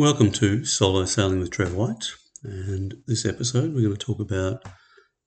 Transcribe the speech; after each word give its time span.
Welcome 0.00 0.32
to 0.32 0.64
Solo 0.64 1.04
Sailing 1.04 1.40
with 1.40 1.50
Trevor 1.50 1.76
White, 1.76 2.06
and 2.42 2.94
this 3.06 3.26
episode 3.26 3.74
we're 3.74 3.82
going 3.82 3.94
to 3.94 3.98
talk 3.98 4.18
about 4.18 4.64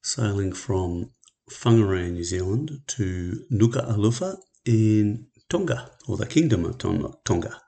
sailing 0.02 0.52
from 0.52 1.12
Whangarei, 1.47 2.12
New 2.12 2.23
Zealand 2.23 2.71
to 2.88 3.46
Nuku'alofa 3.51 4.36
in 4.65 5.28
Tonga, 5.47 5.91
or 6.07 6.17
the 6.17 6.25
Kingdom 6.25 6.65
of 6.65 6.79
Tonga. 6.79 7.62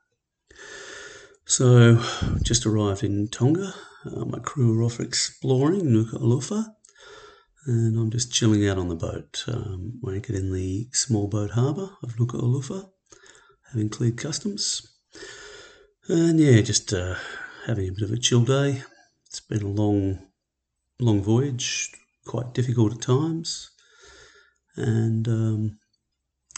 So, 1.45 2.01
just 2.41 2.65
arrived 2.65 3.03
in 3.03 3.27
Tonga. 3.27 3.75
Uh, 4.03 4.25
my 4.25 4.39
crew 4.39 4.79
are 4.79 4.83
off 4.83 4.99
exploring 4.99 5.83
Nuku'alofa, 5.83 6.65
and 7.67 7.99
I'm 7.99 8.09
just 8.09 8.33
chilling 8.33 8.67
out 8.67 8.79
on 8.79 8.89
the 8.89 8.95
boat. 8.95 9.43
Um, 9.47 9.99
we're 10.01 10.15
anchored 10.15 10.37
in 10.37 10.51
the 10.51 10.87
small 10.91 11.27
boat 11.27 11.51
harbour 11.51 11.91
of 12.01 12.15
Nuku'alofa, 12.15 12.89
having 13.69 13.89
cleared 13.89 14.17
customs. 14.17 14.91
And 16.07 16.39
yeah, 16.39 16.61
just 16.61 16.93
uh, 16.93 17.15
having 17.65 17.89
a 17.89 17.91
bit 17.91 18.03
of 18.03 18.11
a 18.11 18.17
chill 18.17 18.41
day. 18.41 18.83
It's 19.25 19.39
been 19.39 19.63
a 19.63 19.67
long, 19.67 20.19
long 20.99 21.23
voyage, 21.23 21.91
quite 22.27 22.53
difficult 22.53 22.93
at 22.93 23.01
times. 23.01 23.71
And 24.75 25.27
um, 25.27 25.79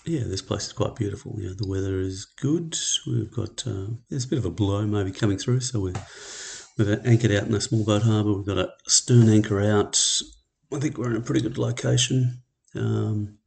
yeah, 0.06 0.24
this 0.26 0.42
place 0.42 0.68
is 0.68 0.74
quite 0.74 0.98
beautiful. 0.98 1.36
You 1.38 1.48
know, 1.48 1.54
the 1.54 1.68
weather 1.68 2.02
is 2.02 2.26
good. 2.26 2.76
We've 3.06 3.32
got 3.32 3.66
uh, 3.66 3.88
there's 4.10 4.26
a 4.26 4.28
bit 4.28 4.40
of 4.40 4.46
a 4.46 4.50
blow 4.50 4.86
maybe 4.86 5.12
coming 5.12 5.38
through, 5.38 5.62
so 5.62 5.80
we're 5.80 5.94
we've 6.78 7.00
anchored 7.06 7.32
out 7.32 7.48
in 7.48 7.54
a 7.54 7.62
small 7.62 7.86
boat 7.86 8.02
harbour. 8.02 8.34
We've 8.34 8.46
got 8.46 8.58
a 8.58 8.74
stern 8.88 9.30
anchor 9.30 9.62
out. 9.62 9.98
I 10.74 10.80
think 10.80 10.98
we're 10.98 11.12
in 11.12 11.16
a 11.16 11.22
pretty 11.22 11.42
good 11.42 11.58
location. 11.58 12.42
Um, 12.76 13.38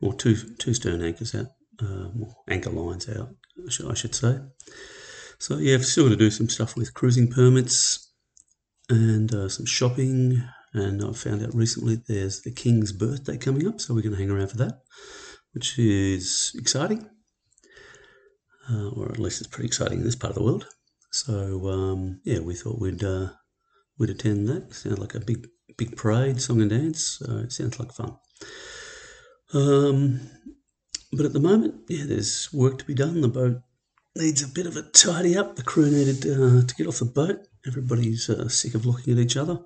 or 0.00 0.14
two 0.14 0.34
two 0.56 0.72
stern 0.72 1.02
anchors 1.02 1.34
out, 1.34 1.48
uh, 1.82 2.08
anchor 2.48 2.70
lines 2.70 3.06
out, 3.06 3.34
I 3.86 3.94
should 3.94 4.14
say. 4.14 4.38
So 5.40 5.56
yeah, 5.56 5.78
still 5.78 6.10
to 6.10 6.16
do 6.16 6.30
some 6.30 6.50
stuff 6.50 6.76
with 6.76 6.92
cruising 6.92 7.26
permits 7.26 8.12
and 8.90 9.34
uh, 9.34 9.48
some 9.48 9.64
shopping. 9.64 10.42
And 10.74 11.02
I 11.02 11.12
found 11.12 11.42
out 11.42 11.54
recently 11.54 11.96
there's 12.06 12.42
the 12.42 12.52
King's 12.52 12.92
birthday 12.92 13.38
coming 13.38 13.66
up, 13.66 13.80
so 13.80 13.94
we're 13.94 14.02
going 14.02 14.14
to 14.14 14.20
hang 14.20 14.30
around 14.30 14.48
for 14.48 14.58
that, 14.58 14.82
which 15.52 15.78
is 15.78 16.54
exciting. 16.58 17.08
Uh, 18.70 18.90
or 18.90 19.10
at 19.10 19.18
least 19.18 19.40
it's 19.40 19.48
pretty 19.48 19.66
exciting 19.66 20.00
in 20.00 20.04
this 20.04 20.14
part 20.14 20.32
of 20.32 20.36
the 20.36 20.44
world. 20.44 20.66
So 21.10 21.70
um, 21.70 22.20
yeah, 22.22 22.40
we 22.40 22.54
thought 22.54 22.78
we'd 22.78 23.02
uh, 23.02 23.30
we'd 23.98 24.10
attend 24.10 24.46
that. 24.48 24.74
Sounds 24.74 24.98
like 24.98 25.14
a 25.14 25.20
big 25.20 25.48
big 25.78 25.96
parade, 25.96 26.42
song 26.42 26.60
and 26.60 26.68
dance. 26.68 27.22
it 27.22 27.50
sounds 27.50 27.80
like 27.80 27.92
fun. 27.92 28.14
Um, 29.54 30.20
but 31.14 31.24
at 31.24 31.32
the 31.32 31.40
moment, 31.40 31.76
yeah, 31.88 32.04
there's 32.06 32.52
work 32.52 32.78
to 32.78 32.84
be 32.84 32.94
done. 32.94 33.22
The 33.22 33.28
boat 33.28 33.62
needs 34.16 34.42
a 34.42 34.48
bit 34.48 34.66
of 34.66 34.76
a 34.76 34.82
tidy 34.82 35.36
up. 35.36 35.56
The 35.56 35.62
crew 35.62 35.90
needed 35.90 36.26
uh, 36.26 36.66
to 36.66 36.74
get 36.76 36.86
off 36.86 36.98
the 36.98 37.04
boat. 37.04 37.38
Everybody's 37.66 38.28
uh, 38.28 38.48
sick 38.48 38.74
of 38.74 38.86
looking 38.86 39.12
at 39.12 39.18
each 39.18 39.36
other. 39.36 39.58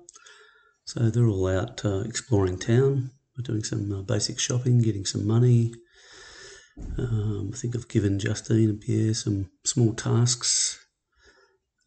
So 0.85 1.09
they're 1.09 1.27
all 1.27 1.47
out 1.47 1.83
uh, 1.83 2.01
exploring 2.01 2.59
town. 2.59 3.11
We're 3.37 3.43
doing 3.43 3.63
some 3.63 3.91
uh, 3.91 4.01
basic 4.01 4.39
shopping, 4.39 4.79
getting 4.79 5.05
some 5.05 5.25
money. 5.25 5.73
Um, 6.97 7.51
I 7.53 7.57
think 7.57 7.75
I've 7.75 7.87
given 7.87 8.19
Justine 8.19 8.69
and 8.69 8.81
Pierre 8.81 9.13
some 9.13 9.49
small 9.65 9.93
tasks. 9.93 10.79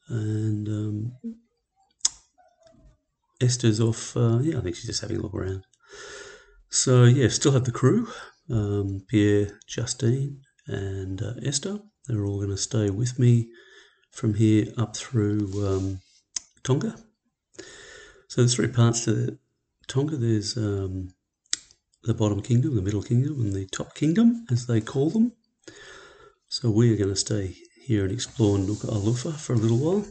And 0.09 0.69
um, 0.69 1.13
Esther's 3.41 3.81
off. 3.81 4.17
Uh, 4.17 4.39
yeah, 4.41 4.59
I 4.59 4.61
think 4.63 4.77
she's 4.77 4.87
just 4.87 5.03
having 5.03 5.19
a 5.19 5.21
look 5.21 5.35
around. 5.35 5.65
So, 6.71 7.05
yeah, 7.05 7.29
still 7.29 7.53
have 7.53 7.65
the 7.65 7.73
crew 7.73 8.09
um, 8.51 9.03
Pierre, 9.09 9.59
Justine, 9.67 10.43
and 10.67 11.23
uh, 11.23 11.35
Esther. 11.45 11.81
They're 12.09 12.25
all 12.25 12.39
going 12.39 12.51
to 12.51 12.57
stay 12.57 12.89
with 12.91 13.19
me 13.19 13.51
from 14.11 14.35
here 14.35 14.67
up 14.79 14.97
through 14.97 15.67
um, 15.67 16.01
Tonga. 16.63 16.97
So 18.29 18.41
there's 18.41 18.55
three 18.55 18.69
parts 18.69 19.05
to 19.05 19.39
Tonga. 19.87 20.17
There's 20.17 20.57
um, 20.57 21.15
the 22.05 22.15
bottom 22.15 22.41
kingdom, 22.41 22.75
the 22.75 22.83
middle 22.83 23.03
kingdom, 23.03 23.41
and 23.41 23.53
the 23.53 23.67
top 23.67 23.95
kingdom, 23.95 24.47
as 24.51 24.67
they 24.67 24.81
call 24.81 25.11
them. 25.11 25.33
So 26.49 26.71
we 26.71 26.93
are 26.93 26.97
going 26.97 27.11
to 27.11 27.17
stay 27.17 27.57
here 27.85 28.05
and 28.05 28.13
explore 28.13 28.57
Nuku'alofa 28.57 29.35
for 29.35 29.53
a 29.53 29.57
little 29.57 29.79
while 29.79 30.07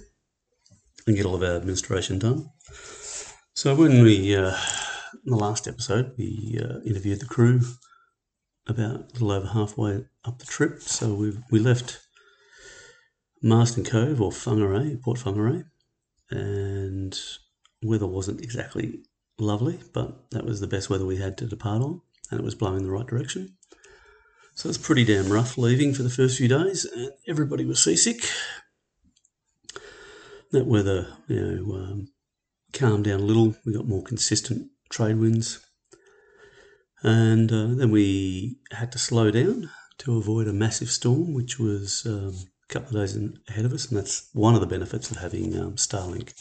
and 1.08 1.16
get 1.16 1.26
all 1.26 1.36
of 1.36 1.42
our 1.42 1.56
administration 1.56 2.20
done. 2.20 2.50
So 3.56 3.74
when 3.74 4.04
we, 4.04 4.36
uh, 4.36 4.56
in 5.26 5.32
the 5.32 5.36
last 5.36 5.68
episode, 5.68 6.14
we 6.18 6.60
uh, 6.62 6.80
interviewed 6.86 7.22
the 7.22 7.26
crew 7.26 7.62
about 8.68 8.96
a 8.96 9.14
little 9.14 9.32
over 9.32 9.48
halfway 9.48 10.06
up 10.26 10.40
the 10.40 10.46
trip. 10.46 10.82
So 10.82 11.14
we 11.14 11.38
we 11.52 11.60
left 11.60 12.00
Marsden 13.42 13.84
Cove 13.84 14.22
or 14.22 14.32
Whangarei, 14.32 15.02
Port 15.02 15.20
Whangarei, 15.20 15.66
and 16.30 17.20
weather 17.84 18.08
wasn't 18.08 18.42
exactly 18.42 19.04
lovely, 19.40 19.80
but 19.94 20.32
that 20.32 20.46
was 20.46 20.60
the 20.60 20.68
best 20.68 20.90
weather 20.90 21.06
we 21.06 21.18
had 21.18 21.38
to 21.38 21.46
depart 21.46 21.82
on, 21.82 22.02
and 22.32 22.40
it 22.40 22.44
was 22.44 22.56
blowing 22.56 22.84
the 22.84 22.92
right 22.92 23.08
direction. 23.08 23.56
So 24.56 24.70
it's 24.70 24.78
pretty 24.78 25.06
damn 25.06 25.30
rough 25.30 25.58
leaving 25.58 25.94
for 25.94 26.02
the 26.02 26.10
first 26.10 26.38
few 26.38 26.48
days, 26.48 26.84
and 26.86 27.12
everybody 27.28 27.64
was 27.64 27.84
seasick. 27.84 28.28
That 30.52 30.66
weather, 30.66 31.16
you 31.28 31.42
know, 31.42 31.76
um, 31.76 32.08
calmed 32.74 33.04
down 33.06 33.20
a 33.20 33.24
little. 33.24 33.56
We 33.66 33.74
got 33.74 33.88
more 33.88 34.02
consistent 34.02 34.72
trade 34.90 35.18
winds, 35.18 35.60
and 37.04 37.52
uh, 37.52 37.68
then 37.76 37.92
we 37.92 38.58
had 38.72 38.92
to 38.92 39.00
slow 39.00 39.32
down 39.32 39.70
to 40.00 40.18
avoid 40.18 40.48
a 40.48 40.54
massive 40.54 40.90
storm, 40.90 41.34
which 41.34 41.60
was 41.60 42.06
um, 42.06 42.36
a 42.70 42.74
couple 42.74 42.98
of 42.98 43.04
days 43.04 43.18
ahead 43.50 43.66
of 43.66 43.74
us, 43.74 43.88
and 43.88 43.98
that's 43.98 44.30
one 44.34 44.56
of 44.56 44.62
the 44.62 44.68
benefits 44.68 45.12
of 45.12 45.18
having 45.18 45.58
um, 45.60 45.76
Starlink. 45.76 46.34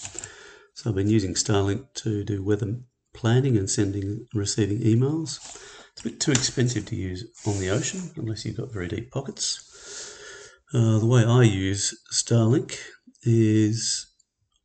So 0.74 0.90
I've 0.90 0.96
been 0.96 1.10
using 1.10 1.34
Starlink 1.34 1.92
to 1.94 2.24
do 2.24 2.42
weather 2.42 2.76
planning 3.14 3.56
and 3.56 3.68
sending 3.68 4.02
and 4.02 4.26
receiving 4.34 4.80
emails. 4.80 5.38
It's 5.92 6.04
a 6.04 6.10
bit 6.10 6.20
too 6.20 6.32
expensive 6.32 6.84
to 6.86 6.96
use 6.96 7.24
on 7.46 7.58
the 7.58 7.70
ocean 7.70 8.10
unless 8.16 8.44
you've 8.44 8.58
got 8.58 8.72
very 8.72 8.88
deep 8.88 9.10
pockets. 9.10 9.62
Uh, 10.74 10.98
the 10.98 11.06
way 11.06 11.24
I 11.24 11.42
use 11.42 11.98
Starlink 12.12 12.76
is 13.22 14.06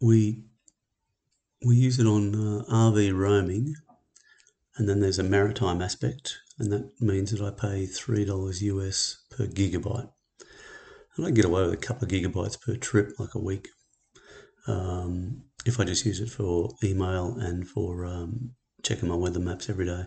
we 0.02 0.44
we 1.66 1.76
use 1.76 2.00
it 2.00 2.08
on 2.08 2.34
uh, 2.34 2.64
RV 2.70 3.16
roaming 3.16 3.76
and 4.78 4.88
then 4.88 5.00
there's 5.00 5.20
a 5.20 5.24
maritime 5.24 5.82
aspect, 5.82 6.38
and 6.58 6.72
that 6.72 6.90
means 7.02 7.32
that 7.32 7.42
I 7.42 7.52
pay 7.52 7.86
$3 7.86 8.62
US 8.62 9.24
per 9.30 9.46
gigabyte. 9.48 10.10
And 11.18 11.26
I 11.26 11.32
get 11.32 11.46
away 11.46 11.64
with 11.64 11.74
a 11.74 11.78
couple 11.78 12.06
of 12.06 12.12
gigabytes 12.12 12.60
per 12.60 12.76
trip, 12.76 13.14
like 13.20 13.36
a 13.36 13.40
week, 13.40 13.70
um, 14.68 15.44
if 15.66 15.80
I 15.80 15.84
just 15.84 16.06
use 16.06 16.20
it 16.20 16.30
for 16.30 16.70
email 16.84 17.36
and 17.40 17.68
for 17.68 18.06
um, 18.06 18.52
checking 18.84 19.10
my 19.10 19.16
weather 19.16 19.40
maps 19.40 19.70
every 19.70 19.86
day. 19.86 20.06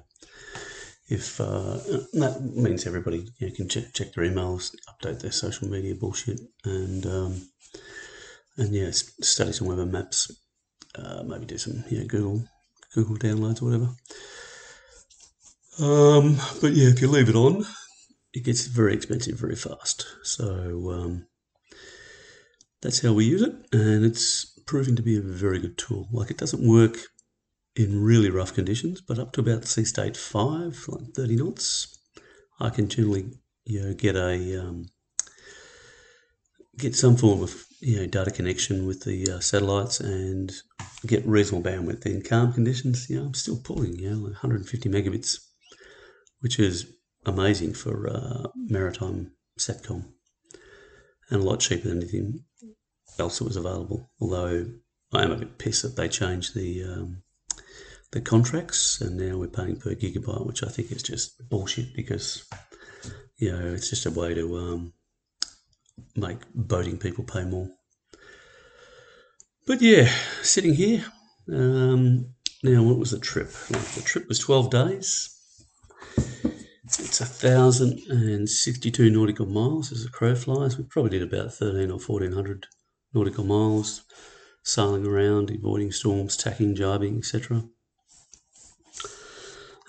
If 1.08 1.38
uh, 1.40 1.78
that 2.14 2.40
means 2.54 2.86
everybody 2.86 3.28
you 3.38 3.48
know, 3.48 3.54
can 3.54 3.68
check, 3.68 3.92
check 3.92 4.14
their 4.14 4.24
emails, 4.24 4.74
update 4.88 5.20
their 5.20 5.32
social 5.32 5.68
media 5.68 5.94
bullshit, 5.94 6.40
and 6.64 7.04
um, 7.04 7.48
and 8.56 8.72
yeah, 8.72 8.90
study 8.90 9.52
some 9.52 9.68
weather 9.68 9.84
maps, 9.84 10.30
uh, 10.94 11.22
maybe 11.26 11.44
do 11.44 11.58
some 11.58 11.84
know, 11.90 12.06
Google 12.06 12.44
Google 12.94 13.16
downloads 13.16 13.60
or 13.60 13.66
whatever. 13.66 13.90
Um, 15.80 16.38
but 16.60 16.72
yeah, 16.72 16.88
if 16.88 17.00
you 17.00 17.08
leave 17.08 17.28
it 17.28 17.34
on, 17.34 17.64
it 18.32 18.44
gets 18.44 18.66
very 18.66 18.94
expensive 18.94 19.38
very 19.38 19.56
fast. 19.56 20.06
So 20.22 20.90
um, 20.90 21.26
that's 22.80 23.00
how 23.00 23.12
we 23.12 23.24
use 23.24 23.42
it, 23.42 23.54
and 23.72 24.04
it's 24.04 24.58
proving 24.66 24.96
to 24.96 25.02
be 25.02 25.16
a 25.16 25.22
very 25.22 25.58
good 25.58 25.76
tool. 25.76 26.08
Like 26.12 26.30
it 26.30 26.38
doesn't 26.38 26.66
work 26.66 26.98
in 27.76 28.02
really 28.02 28.30
rough 28.30 28.54
conditions, 28.54 29.00
but 29.00 29.18
up 29.18 29.32
to 29.32 29.40
about 29.40 29.64
sea 29.64 29.84
state 29.84 30.16
five, 30.16 30.84
like 30.88 31.12
thirty 31.14 31.36
knots, 31.36 31.98
I 32.60 32.70
can 32.70 32.88
generally 32.88 33.32
you 33.64 33.82
know 33.82 33.94
get 33.94 34.14
a 34.14 34.60
um, 34.60 34.86
get 36.78 36.94
some 36.94 37.16
form 37.16 37.42
of 37.42 37.64
you 37.80 37.96
know 37.96 38.06
data 38.06 38.30
connection 38.30 38.86
with 38.86 39.02
the 39.02 39.28
uh, 39.32 39.40
satellites 39.40 39.98
and 39.98 40.52
get 41.06 41.26
reasonable 41.26 41.68
bandwidth 41.68 42.06
in 42.06 42.22
calm 42.22 42.52
conditions. 42.52 43.10
You 43.10 43.18
know, 43.18 43.26
I'm 43.26 43.34
still 43.34 43.58
pulling 43.58 43.98
you 43.98 44.10
know 44.10 44.16
like 44.18 44.32
150 44.34 44.88
megabits 44.88 45.38
which 46.44 46.58
is 46.58 46.94
amazing 47.24 47.72
for 47.72 48.06
uh, 48.06 48.48
maritime 48.54 49.32
SATCOM 49.58 50.04
and 51.30 51.40
a 51.40 51.44
lot 51.44 51.60
cheaper 51.60 51.88
than 51.88 52.02
anything 52.02 52.44
else 53.18 53.38
that 53.38 53.44
was 53.44 53.56
available. 53.56 54.10
Although 54.20 54.66
I 55.14 55.22
am 55.22 55.32
a 55.32 55.36
bit 55.36 55.56
pissed 55.56 55.82
that 55.82 55.96
they 55.96 56.06
changed 56.06 56.54
the 56.54 56.84
um, 56.84 57.22
the 58.12 58.20
contracts 58.20 59.00
and 59.00 59.16
now 59.16 59.38
we're 59.38 59.48
paying 59.48 59.76
per 59.76 59.94
gigabyte, 59.94 60.46
which 60.46 60.62
I 60.62 60.68
think 60.68 60.92
is 60.92 61.02
just 61.02 61.48
bullshit 61.48 61.96
because 61.96 62.46
you 63.38 63.50
know 63.50 63.72
it's 63.72 63.88
just 63.88 64.04
a 64.04 64.10
way 64.10 64.34
to 64.34 64.56
um, 64.58 64.92
make 66.14 66.40
boating 66.54 66.98
people 66.98 67.24
pay 67.24 67.44
more. 67.44 67.70
But 69.66 69.80
yeah, 69.80 70.12
sitting 70.42 70.74
here. 70.74 71.06
Um, 71.50 72.34
now, 72.62 72.82
what 72.82 72.98
was 72.98 73.12
the 73.12 73.18
trip? 73.18 73.50
the 73.70 74.02
trip 74.04 74.28
was 74.28 74.38
12 74.38 74.70
days. 74.70 75.33
It's 77.14 77.20
a 77.20 77.26
thousand 77.26 78.00
and 78.08 78.50
sixty-two 78.50 79.08
nautical 79.08 79.46
miles 79.46 79.92
as 79.92 80.04
a 80.04 80.10
crow 80.10 80.34
flies. 80.34 80.76
We 80.76 80.82
probably 80.82 81.16
did 81.16 81.22
about 81.22 81.54
thirteen 81.54 81.92
or 81.92 82.00
fourteen 82.00 82.32
hundred 82.32 82.66
nautical 83.12 83.44
miles, 83.44 84.02
sailing 84.64 85.06
around, 85.06 85.48
avoiding 85.48 85.92
storms, 85.92 86.36
tacking, 86.36 86.74
jibing, 86.74 87.18
etc. 87.18 87.68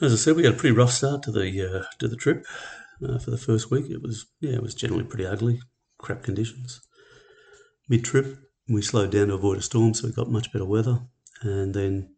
As 0.04 0.14
I 0.14 0.18
said, 0.18 0.36
we 0.36 0.44
had 0.44 0.54
a 0.54 0.56
pretty 0.56 0.76
rough 0.76 0.92
start 0.92 1.24
to 1.24 1.32
the 1.32 1.80
uh, 1.80 1.86
to 1.98 2.08
the 2.08 2.16
trip. 2.16 2.46
Uh, 3.04 3.18
for 3.18 3.32
the 3.32 3.40
first 3.40 3.72
week, 3.72 3.90
it 3.90 4.04
was 4.04 4.28
yeah, 4.40 4.54
it 4.54 4.62
was 4.62 4.76
generally 4.76 5.04
pretty 5.04 5.26
ugly, 5.26 5.60
crap 5.98 6.22
conditions. 6.22 6.80
Mid 7.90 8.06
trip, 8.06 8.38
we 8.70 8.84
slowed 8.84 9.10
down 9.10 9.30
to 9.30 9.34
avoid 9.34 9.58
a 9.58 9.64
storm, 9.64 9.96
so 9.96 10.06
we 10.06 10.14
got 10.14 10.30
much 10.30 10.54
better 10.54 10.64
weather, 10.66 11.00
and 11.42 11.74
then 11.74 12.14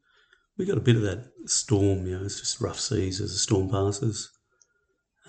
we 0.57 0.65
got 0.65 0.77
a 0.77 0.81
bit 0.81 0.97
of 0.97 1.03
that 1.03 1.31
storm. 1.45 2.05
You 2.05 2.19
know, 2.19 2.25
it's 2.25 2.41
just 2.41 2.59
rough 2.59 2.81
seas 2.81 3.21
as 3.21 3.31
the 3.31 3.39
storm 3.39 3.69
passes, 3.69 4.36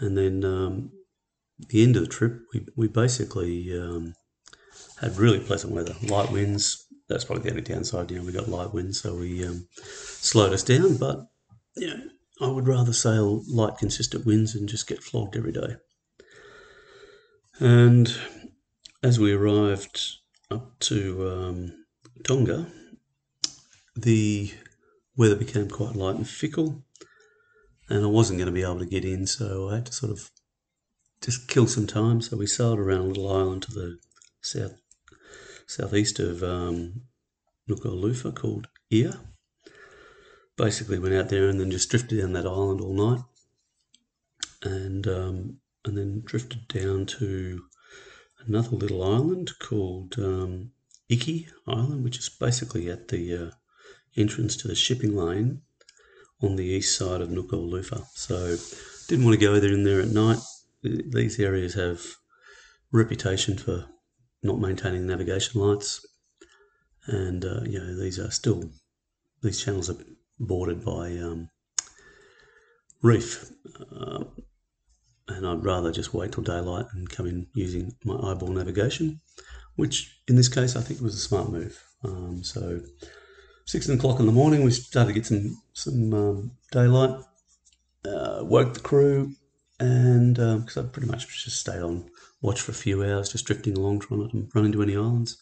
and 0.00 0.17
then 0.17 0.45
um, 0.45 0.91
the 1.69 1.83
end 1.83 1.97
of 1.97 2.03
the 2.03 2.09
trip, 2.09 2.41
we 2.53 2.67
we 2.77 2.89
basically 2.89 3.77
um, 3.79 4.15
had 5.00 5.17
really 5.17 5.41
pleasant 5.41 5.73
weather, 5.73 5.95
light 6.03 6.31
winds. 6.31 6.87
That's 7.09 7.25
probably 7.25 7.45
the 7.45 7.50
only 7.50 7.62
downside. 7.62 8.11
You 8.11 8.19
know, 8.19 8.25
we 8.25 8.33
got 8.33 8.49
light 8.49 8.73
winds, 8.75 9.00
so 9.00 9.17
we 9.17 9.45
um, 9.45 9.67
slowed 9.75 10.53
us 10.53 10.62
down. 10.62 10.97
But 10.97 11.27
you 11.77 11.89
know, 11.89 12.03
I 12.41 12.49
would 12.49 12.69
rather 12.69 12.93
sail 12.93 13.43
light, 13.49 13.79
consistent 13.79 14.27
winds 14.27 14.55
and 14.55 14.69
just 14.69 14.87
get 14.87 15.03
flogged 15.03 15.37
every 15.37 15.53
day. 15.53 15.77
And 17.61 18.17
as 19.03 19.19
we 19.19 19.33
arrived 19.33 20.00
up 20.50 20.79
to 20.81 21.29
um, 21.29 21.85
Tonga, 22.25 22.69
the 23.97 24.53
weather 25.17 25.35
became 25.35 25.69
quite 25.69 25.97
light 25.97 26.17
and 26.17 26.29
fickle, 26.29 26.85
and 27.88 28.05
I 28.05 28.08
wasn't 28.08 28.38
going 28.38 28.46
to 28.46 28.52
be 28.52 28.62
able 28.62 28.79
to 28.81 28.87
get 28.87 29.05
in, 29.05 29.26
so 29.26 29.69
I 29.70 29.76
had 29.76 29.87
to 29.87 29.93
sort 29.93 30.12
of 30.12 30.31
just 31.20 31.49
kill 31.49 31.67
some 31.67 31.87
time. 31.87 32.20
So 32.20 32.37
we 32.37 32.46
sailed 32.46 32.79
around 32.79 33.00
a 33.00 33.08
little 33.08 33.32
island 33.32 33.62
to 33.62 33.73
the 33.73 33.99
south 34.40 34.75
southeast 35.67 36.19
of 36.19 36.43
um, 36.43 37.02
Nuku'alofa 37.69 38.35
called 38.35 38.69
Ia. 38.90 39.20
Basically, 40.56 40.99
went 40.99 41.14
out 41.14 41.29
there 41.29 41.49
and 41.49 41.61
then 41.61 41.70
just 41.70 41.90
drifted 41.90 42.20
down 42.20 42.32
that 42.32 42.46
island 42.46 42.81
all 42.81 42.94
night, 42.94 43.23
and 44.62 45.06
um, 45.06 45.58
and 45.85 45.96
then 45.96 46.23
drifted 46.25 46.69
down 46.69 47.06
to 47.06 47.64
another 48.46 48.76
little 48.76 49.02
island 49.02 49.52
called 49.58 50.17
um, 50.19 50.73
Iki 51.08 51.49
Island, 51.67 52.05
which 52.05 52.19
is 52.19 52.29
basically 52.29 52.90
at 52.90 53.08
the 53.08 53.37
uh, 53.37 53.50
entrance 54.17 54.56
to 54.56 54.69
the 54.69 54.75
shipping 54.75 55.17
lane 55.17 55.62
on 56.43 56.56
the 56.56 56.64
east 56.64 56.96
side 56.96 57.20
of 57.20 57.29
Nuku'alofa. 57.29 58.05
So, 58.14 58.56
didn't 59.08 59.25
want 59.25 59.38
to 59.38 59.44
go 59.44 59.58
there 59.58 59.73
in 59.73 59.85
there 59.85 60.00
at 60.00 60.08
night. 60.08 60.38
These 60.82 61.40
areas 61.40 61.75
have 61.75 62.00
reputation 62.93 63.56
for 63.56 63.87
not 64.43 64.61
maintaining 64.61 65.06
navigation 65.06 65.61
lights, 65.61 66.06
and 67.06 67.44
uh, 67.44 67.61
you 67.64 67.79
know 67.79 67.99
these 67.99 68.19
are 68.19 68.31
still 68.31 68.70
these 69.43 69.62
channels 69.62 69.90
are 69.90 69.96
bordered 70.38 70.85
by 70.85 71.17
um, 71.19 71.49
reef, 73.02 73.50
uh, 73.81 74.25
and 75.29 75.46
I'd 75.46 75.64
rather 75.64 75.90
just 75.90 76.14
wait 76.14 76.32
till 76.32 76.44
daylight 76.44 76.87
and 76.93 77.08
come 77.08 77.26
in 77.26 77.46
using 77.55 77.93
my 78.05 78.14
eyeball 78.14 78.50
navigation, 78.50 79.20
which 79.76 80.20
in 80.29 80.37
this 80.37 80.49
case 80.49 80.76
I 80.76 80.81
think 80.81 81.00
was 81.00 81.14
a 81.14 81.19
smart 81.19 81.50
move. 81.50 81.82
Um, 82.05 82.44
so 82.44 82.81
six 83.69 83.87
o'clock 83.87 84.19
in 84.19 84.25
the 84.25 84.32
morning, 84.32 84.65
we 84.65 84.70
started 84.70 85.09
to 85.09 85.15
get 85.15 85.26
some 85.26 85.61
some 85.75 86.15
um, 86.15 86.50
daylight. 86.73 87.23
Uh, 88.05 88.41
woke 88.43 88.73
the 88.73 88.81
crew, 88.81 89.35
and 89.79 90.37
because 90.37 90.76
um, 90.79 90.87
I 90.87 90.88
pretty 90.88 91.09
much 91.09 91.44
just 91.44 91.61
stayed 91.61 91.82
on 91.82 92.09
watch 92.41 92.61
for 92.62 92.73
a 92.73 92.75
few 92.75 93.05
hours, 93.05 93.32
just 93.32 93.44
drifting 93.44 93.76
along, 93.76 94.00
trying 94.00 94.20
not 94.20 94.31
to 94.31 94.49
run 94.55 94.65
into 94.65 94.82
any 94.82 94.97
islands. 94.97 95.37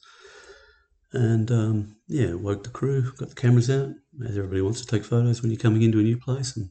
And 1.12 1.50
um, 1.52 1.96
yeah, 2.08 2.34
woke 2.34 2.64
the 2.64 2.70
crew, 2.70 3.12
got 3.16 3.28
the 3.28 3.34
cameras 3.36 3.70
out, 3.70 3.90
as 4.24 4.36
everybody 4.36 4.60
wants 4.60 4.80
to 4.80 4.86
take 4.86 5.04
photos 5.04 5.40
when 5.40 5.52
you're 5.52 5.60
coming 5.60 5.82
into 5.82 6.00
a 6.00 6.02
new 6.02 6.18
place. 6.18 6.56
And 6.56 6.70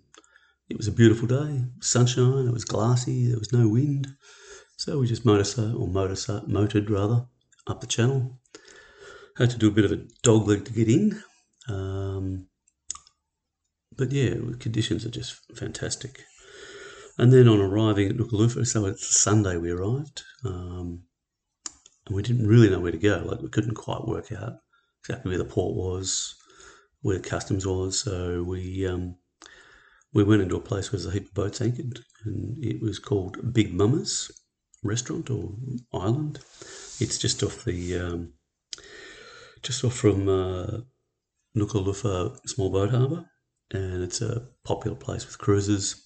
it 0.68 0.76
was 0.76 0.90
a 0.90 0.92
beautiful 0.92 1.28
day, 1.28 1.64
sunshine, 1.80 2.48
it 2.48 2.54
was 2.54 2.66
glassy, 2.66 3.28
there 3.30 3.40
was 3.40 3.54
no 3.54 3.70
wind. 3.70 4.08
So 4.76 5.00
we 5.00 5.08
just 5.08 5.26
motor 5.26 5.74
or 5.78 5.88
motor 5.88 6.42
motored 6.48 6.90
rather 6.90 7.28
up 7.68 7.80
the 7.80 7.88
channel. 7.88 8.40
Had 9.38 9.52
to 9.52 9.58
do 9.58 9.70
a 9.70 9.72
bit 9.72 9.86
of 9.86 9.94
a 9.94 10.04
dog 10.22 10.48
leg 10.48 10.66
to 10.66 10.74
get 10.74 10.90
in. 10.90 11.22
Um, 11.70 12.48
but 13.98 14.12
yeah, 14.12 14.36
conditions 14.60 15.06
are 15.06 15.10
just 15.10 15.40
fantastic. 15.56 16.24
And 17.18 17.32
then 17.32 17.48
on 17.48 17.62
arriving 17.62 18.10
at 18.10 18.18
Nuku'alofa, 18.18 18.68
so 18.68 18.86
it's 18.86 19.08
Sunday 19.08 19.56
we 19.58 19.72
arrived, 19.72 20.24
um, 20.44 21.04
and 22.06 22.16
we 22.16 22.22
didn't 22.22 22.48
really 22.48 22.70
know 22.70 22.82
where 22.82 22.92
to 22.92 22.98
go. 22.98 23.24
Like 23.26 23.42
we 23.42 23.50
couldn't 23.50 23.76
quite 23.76 24.06
work 24.06 24.32
out 24.34 24.58
exactly 25.02 25.30
where 25.30 25.38
the 25.38 25.46
port 25.46 25.76
was, 25.76 26.36
where 27.02 27.20
customs 27.20 27.66
was. 27.66 28.00
So 28.00 28.44
we 28.44 28.86
um, 28.86 29.16
we 30.14 30.24
went 30.24 30.42
into 30.42 30.58
a 30.58 30.62
place 30.62 30.92
where 30.92 31.00
there's 31.00 31.14
a 31.14 31.18
heap 31.18 31.28
of 31.28 31.34
boats 31.34 31.62
anchored, 31.62 32.00
and 32.26 32.58
it 32.64 32.82
was 32.82 33.00
called 33.00 33.54
Big 33.54 33.74
Mama's 33.74 34.30
Restaurant 34.84 35.30
or 35.30 35.54
Island. 35.94 36.40
It's 37.00 37.18
just 37.18 37.44
off 37.44 37.64
the 37.64 37.98
um, 37.98 38.34
just 39.64 39.86
off 39.86 39.94
from 39.94 40.28
uh, 40.28 40.80
Nuku'alofa 41.56 42.38
Small 42.48 42.70
Boat 42.70 42.92
Harbour, 42.92 43.26
and 43.72 44.04
it's 44.04 44.22
a 44.22 44.48
popular 44.64 44.98
place 44.98 45.26
with 45.26 45.38
cruisers 45.38 46.06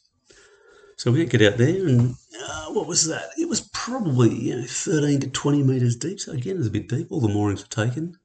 so 0.99 1.13
we 1.13 1.25
get 1.27 1.41
out 1.41 1.57
there, 1.57 1.87
and 1.87 2.15
uh, 2.43 2.65
what 2.73 2.85
was 2.85 3.07
that? 3.07 3.29
It 3.37 3.47
was 3.47 3.61
probably 3.71 4.35
you 4.35 4.57
know, 4.57 4.65
13 4.67 5.21
to 5.21 5.29
20 5.29 5.63
metres 5.63 5.95
deep. 5.95 6.19
So 6.19 6.33
again, 6.33 6.57
it's 6.57 6.67
a 6.67 6.71
bit 6.71 6.89
deep. 6.89 7.07
All 7.09 7.21
the 7.21 7.29
moorings 7.29 7.61
were 7.61 7.69
taken, 7.85 8.17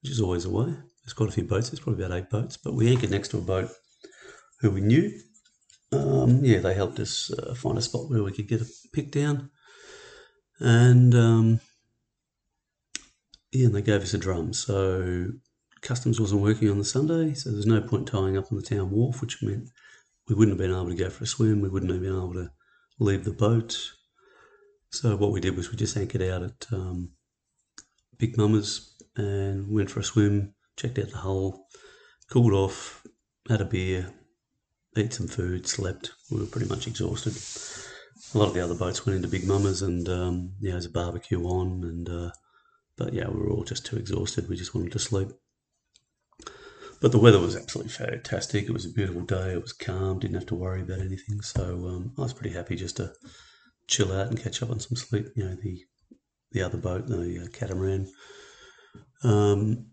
which 0.00 0.12
is 0.12 0.20
always 0.20 0.44
a 0.44 0.50
way. 0.50 0.72
There's 1.02 1.14
quite 1.14 1.30
a 1.30 1.32
few 1.32 1.42
boats. 1.42 1.70
There's 1.70 1.80
probably 1.80 2.04
about 2.04 2.16
eight 2.16 2.30
boats. 2.30 2.56
But 2.56 2.74
we 2.74 2.88
anchored 2.88 3.10
next 3.10 3.30
to 3.30 3.38
a 3.38 3.40
boat 3.40 3.70
who 4.60 4.70
we 4.70 4.80
knew. 4.80 5.18
Um, 5.90 6.44
yeah, 6.44 6.60
they 6.60 6.74
helped 6.74 7.00
us 7.00 7.32
uh, 7.32 7.54
find 7.54 7.76
a 7.76 7.82
spot 7.82 8.08
where 8.08 8.22
we 8.22 8.30
could 8.30 8.46
get 8.46 8.60
a 8.60 8.70
pick 8.92 9.10
down. 9.10 9.50
And 10.60 11.12
um, 11.16 11.60
yeah, 13.50 13.66
and 13.66 13.74
they 13.74 13.82
gave 13.82 14.02
us 14.02 14.14
a 14.14 14.18
drum. 14.18 14.52
So 14.52 15.26
customs 15.82 16.20
wasn't 16.20 16.42
working 16.42 16.70
on 16.70 16.78
the 16.78 16.84
Sunday, 16.84 17.34
so 17.34 17.50
there's 17.50 17.66
no 17.66 17.80
point 17.80 18.08
tying 18.08 18.38
up 18.38 18.50
on 18.50 18.58
the 18.58 18.64
town 18.64 18.90
wharf, 18.90 19.20
which 19.20 19.42
meant 19.42 19.68
we 20.28 20.34
wouldn't 20.34 20.58
have 20.58 20.66
been 20.66 20.74
able 20.74 20.88
to 20.88 20.94
go 20.94 21.10
for 21.10 21.24
a 21.24 21.26
swim. 21.26 21.60
We 21.60 21.68
wouldn't 21.68 21.90
have 21.90 22.00
been 22.00 22.16
able 22.16 22.34
to 22.34 22.50
leave 22.98 23.24
the 23.24 23.32
boat. 23.32 23.76
So 24.90 25.16
what 25.16 25.32
we 25.32 25.40
did 25.40 25.56
was 25.56 25.70
we 25.70 25.76
just 25.76 25.96
anchored 25.96 26.22
out 26.22 26.42
at 26.42 26.66
um, 26.72 27.10
Big 28.18 28.36
Mama's 28.36 28.94
and 29.16 29.70
went 29.70 29.90
for 29.90 30.00
a 30.00 30.04
swim, 30.04 30.54
checked 30.76 30.98
out 30.98 31.10
the 31.10 31.18
hull, 31.18 31.66
cooled 32.30 32.52
off, 32.52 33.04
had 33.48 33.60
a 33.60 33.64
beer, 33.64 34.12
ate 34.96 35.12
some 35.12 35.28
food, 35.28 35.66
slept. 35.66 36.12
We 36.30 36.40
were 36.40 36.46
pretty 36.46 36.68
much 36.68 36.86
exhausted. 36.86 37.34
A 38.34 38.38
lot 38.38 38.48
of 38.48 38.54
the 38.54 38.64
other 38.64 38.74
boats 38.74 39.04
went 39.04 39.16
into 39.16 39.28
Big 39.28 39.46
Mama's 39.46 39.82
and 39.82 40.08
um, 40.08 40.52
yeah, 40.60 40.70
there 40.70 40.76
was 40.76 40.86
a 40.86 40.90
barbecue 40.90 41.42
on, 41.42 41.82
and 41.82 42.08
uh, 42.08 42.30
but 42.96 43.12
yeah, 43.12 43.28
we 43.28 43.40
were 43.40 43.50
all 43.50 43.64
just 43.64 43.84
too 43.84 43.96
exhausted. 43.96 44.48
We 44.48 44.56
just 44.56 44.74
wanted 44.74 44.92
to 44.92 44.98
sleep. 44.98 45.28
But 47.02 47.10
the 47.10 47.18
weather 47.18 47.40
was 47.40 47.56
absolutely 47.56 47.92
fantastic. 47.92 48.68
It 48.68 48.72
was 48.72 48.86
a 48.86 48.92
beautiful 48.92 49.22
day. 49.22 49.54
It 49.54 49.60
was 49.60 49.72
calm. 49.72 50.20
Didn't 50.20 50.36
have 50.36 50.46
to 50.46 50.54
worry 50.54 50.82
about 50.82 51.00
anything. 51.00 51.40
So 51.40 51.64
um, 51.88 52.12
I 52.16 52.20
was 52.20 52.32
pretty 52.32 52.54
happy 52.54 52.76
just 52.76 52.98
to 52.98 53.12
chill 53.88 54.12
out 54.12 54.28
and 54.28 54.40
catch 54.40 54.62
up 54.62 54.70
on 54.70 54.78
some 54.78 54.94
sleep. 54.94 55.26
You 55.34 55.44
know, 55.44 55.56
the 55.56 55.82
the 56.52 56.62
other 56.62 56.78
boat, 56.78 57.08
the 57.08 57.42
uh, 57.42 57.48
catamaran, 57.52 58.06
um, 59.24 59.86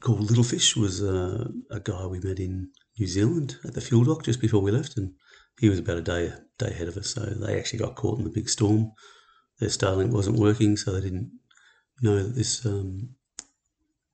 called 0.00 0.20
Little 0.20 0.42
Fish, 0.42 0.74
was 0.74 1.02
uh, 1.02 1.48
a 1.70 1.80
guy 1.80 2.06
we 2.06 2.18
met 2.20 2.38
in 2.38 2.70
New 2.98 3.06
Zealand 3.06 3.56
at 3.66 3.74
the 3.74 3.82
fuel 3.82 4.04
dock 4.04 4.24
just 4.24 4.40
before 4.40 4.62
we 4.62 4.70
left, 4.70 4.96
and 4.96 5.12
he 5.60 5.68
was 5.68 5.80
about 5.80 5.98
a 5.98 6.02
day 6.02 6.32
day 6.56 6.68
ahead 6.68 6.88
of 6.88 6.96
us. 6.96 7.10
So 7.10 7.20
they 7.20 7.58
actually 7.58 7.80
got 7.80 7.96
caught 7.96 8.16
in 8.16 8.24
the 8.24 8.30
big 8.30 8.48
storm. 8.48 8.92
Their 9.60 9.68
Starlink 9.68 10.12
wasn't 10.12 10.38
working, 10.38 10.78
so 10.78 10.92
they 10.92 11.02
didn't 11.02 11.30
know 12.00 12.22
that 12.22 12.34
this 12.34 12.64
um, 12.64 13.16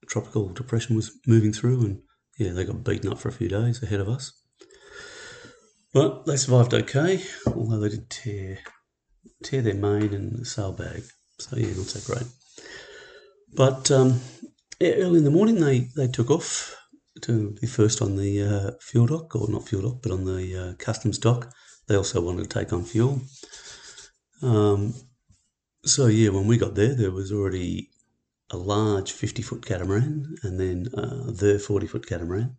tropical 0.09 0.49
depression 0.49 0.97
was 0.97 1.13
moving 1.25 1.53
through, 1.53 1.85
and 1.85 2.03
yeah, 2.39 2.53
they 2.53 2.65
got 2.65 2.85
beaten 2.85 3.11
up 3.11 3.19
for 3.19 3.29
a 3.29 3.33
few 3.33 3.49
days 3.49 3.83
ahead 3.83 4.01
of 4.01 4.09
us. 4.09 4.33
But 5.93 6.27
they 6.27 6.37
survived 6.37 6.75
okay, 6.75 7.23
although 7.47 7.81
they 7.81 7.89
did 7.89 8.11
tear 8.11 8.59
tear 9.43 9.63
their 9.63 9.75
main 9.75 10.15
and 10.15 10.47
sail 10.47 10.73
bag. 10.73 11.03
So 11.39 11.57
yeah, 11.57 11.69
not 11.69 11.87
so 11.87 12.13
great. 12.13 12.27
But 13.55 13.91
um, 13.91 14.21
yeah, 14.81 14.93
early 14.93 15.19
in 15.19 15.25
the 15.25 15.31
morning 15.31 15.57
they, 15.57 15.89
they 15.97 16.09
took 16.09 16.31
off 16.31 16.77
to 17.23 17.57
be 17.61 17.67
first 17.67 18.01
on 18.01 18.17
the 18.17 18.43
uh, 18.43 18.71
fuel 18.81 19.07
dock, 19.07 19.35
or 19.35 19.49
not 19.49 19.69
fuel 19.69 19.83
dock, 19.83 20.03
but 20.03 20.13
on 20.13 20.25
the 20.25 20.71
uh, 20.71 20.75
customs 20.75 21.19
dock. 21.19 21.53
They 21.89 21.97
also 21.97 22.21
wanted 22.21 22.49
to 22.49 22.59
take 22.59 22.73
on 22.73 22.85
fuel. 22.85 23.23
Um, 24.43 24.95
so 25.85 26.07
yeah, 26.07 26.31
when 26.31 26.47
we 26.47 26.59
got 26.59 26.75
there, 26.75 26.95
there 26.95 27.11
was 27.11 27.33
already 27.33 27.91
a 28.51 28.57
large 28.57 29.13
50 29.13 29.43
foot 29.43 29.67
catamaran 29.67 30.37
and 30.43 30.59
then 30.59 30.89
uh, 30.95 31.31
the 31.31 31.59
40 31.59 31.87
foot 31.87 32.07
catamaran. 32.07 32.57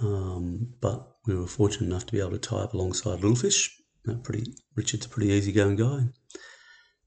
Um, 0.00 0.74
but 0.80 1.16
we 1.26 1.36
were 1.36 1.46
fortunate 1.46 1.86
enough 1.86 2.06
to 2.06 2.12
be 2.12 2.20
able 2.20 2.32
to 2.32 2.38
tie 2.38 2.58
up 2.58 2.74
alongside 2.74 3.20
Little 3.20 3.36
Fish. 3.36 3.80
pretty 4.22 4.52
Richard's 4.74 5.06
a 5.06 5.08
pretty 5.08 5.30
easy 5.30 5.52
going 5.52 5.76
guy, 5.76 6.08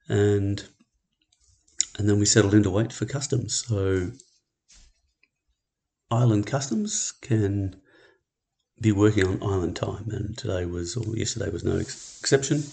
and 0.07 0.63
and 1.97 2.09
then 2.09 2.17
we 2.17 2.25
settled 2.25 2.53
in 2.53 2.63
to 2.63 2.69
wait 2.69 2.93
for 2.93 3.05
customs. 3.05 3.65
So 3.67 4.11
island 6.09 6.47
customs 6.47 7.11
can 7.21 7.81
be 8.79 8.91
working 8.91 9.27
on 9.27 9.43
island 9.43 9.75
time, 9.75 10.09
and 10.11 10.37
today 10.37 10.65
was, 10.65 10.95
or 10.95 11.15
yesterday 11.15 11.49
was 11.49 11.63
no 11.63 11.77
ex- 11.77 12.19
exception. 12.21 12.63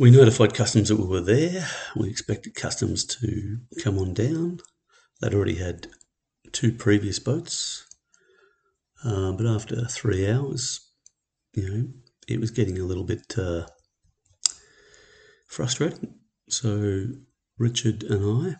We 0.00 0.10
notified 0.10 0.54
customs 0.54 0.88
that 0.88 0.96
we 0.96 1.04
were 1.04 1.20
there. 1.20 1.68
We 1.94 2.08
expected 2.08 2.54
customs 2.54 3.04
to 3.04 3.58
come 3.82 3.98
on 3.98 4.14
down. 4.14 4.60
They'd 5.20 5.34
already 5.34 5.56
had 5.56 5.88
two 6.52 6.72
previous 6.72 7.18
boats, 7.18 7.86
uh, 9.04 9.32
but 9.32 9.44
after 9.44 9.84
three 9.84 10.26
hours, 10.26 10.80
you 11.52 11.68
know, 11.68 11.88
it 12.26 12.40
was 12.40 12.50
getting 12.50 12.78
a 12.78 12.84
little 12.84 13.04
bit 13.04 13.36
uh, 13.36 13.66
frustrating. 15.46 16.14
So 16.48 17.08
Richard 17.58 18.02
and 18.02 18.48
I 18.48 18.56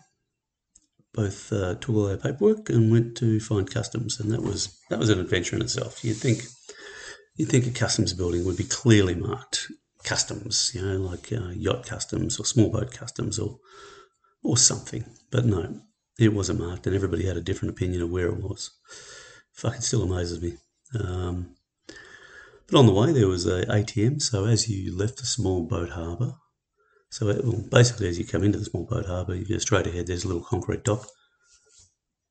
both 1.11 1.51
uh, 1.51 1.73
took 1.73 1.95
all 1.95 2.07
our 2.11 2.17
paperwork 2.17 2.69
and 2.69 2.91
went 2.91 3.17
to 3.17 3.39
find 3.39 3.67
customs, 3.67 4.19
and 4.19 4.31
that 4.31 4.43
was 4.43 4.79
that 4.91 4.99
was 4.99 5.09
an 5.09 5.19
adventure 5.19 5.55
in 5.55 5.63
itself. 5.63 6.05
You'd 6.05 6.17
think 6.17 6.43
you'd 7.35 7.49
think 7.49 7.65
a 7.65 7.71
customs 7.71 8.13
building 8.13 8.45
would 8.45 8.57
be 8.57 8.63
clearly 8.63 9.15
marked 9.15 9.71
customs, 10.03 10.71
you 10.73 10.81
know, 10.81 10.97
like 10.97 11.31
uh, 11.31 11.49
yacht 11.49 11.85
customs 11.85 12.39
or 12.39 12.45
small 12.45 12.69
boat 12.69 12.91
customs 12.91 13.39
or 13.39 13.59
or 14.43 14.57
something. 14.57 15.05
But 15.31 15.45
no, 15.45 15.81
it 16.19 16.33
wasn't 16.33 16.59
marked, 16.59 16.87
and 16.87 16.95
everybody 16.95 17.25
had 17.25 17.37
a 17.37 17.41
different 17.41 17.73
opinion 17.73 18.01
of 18.01 18.09
where 18.09 18.27
it 18.27 18.41
was. 18.41 18.71
Fucking 19.53 19.81
still 19.81 20.03
amazes 20.03 20.41
me. 20.41 20.57
Um, 20.99 21.55
but 22.67 22.77
on 22.77 22.85
the 22.85 22.93
way 22.93 23.11
there 23.11 23.27
was 23.27 23.45
a 23.45 23.65
ATM. 23.65 24.21
So 24.21 24.45
as 24.45 24.69
you 24.69 24.95
left 24.95 25.17
the 25.17 25.25
small 25.25 25.63
boat 25.63 25.89
harbour, 25.89 26.35
so 27.09 27.27
it, 27.27 27.43
well, 27.43 27.63
basically 27.69 28.07
as 28.07 28.17
you 28.17 28.25
come 28.25 28.43
into 28.43 28.57
the 28.57 28.65
small 28.65 28.85
boat 28.85 29.05
harbour, 29.05 29.35
you 29.35 29.45
go 29.45 29.57
straight 29.57 29.87
ahead. 29.87 30.07
There's 30.07 30.23
a 30.23 30.27
little 30.27 30.43
concrete 30.43 30.83
dock. 30.83 31.07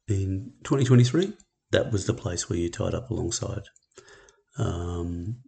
In 0.08 0.54
2023, 0.64 1.34
that 1.70 1.92
was 1.92 2.06
the 2.06 2.14
place 2.14 2.48
where 2.48 2.58
you 2.58 2.70
tied 2.70 2.94
up 2.94 3.10
alongside. 3.10 3.62
Um, 4.58 5.42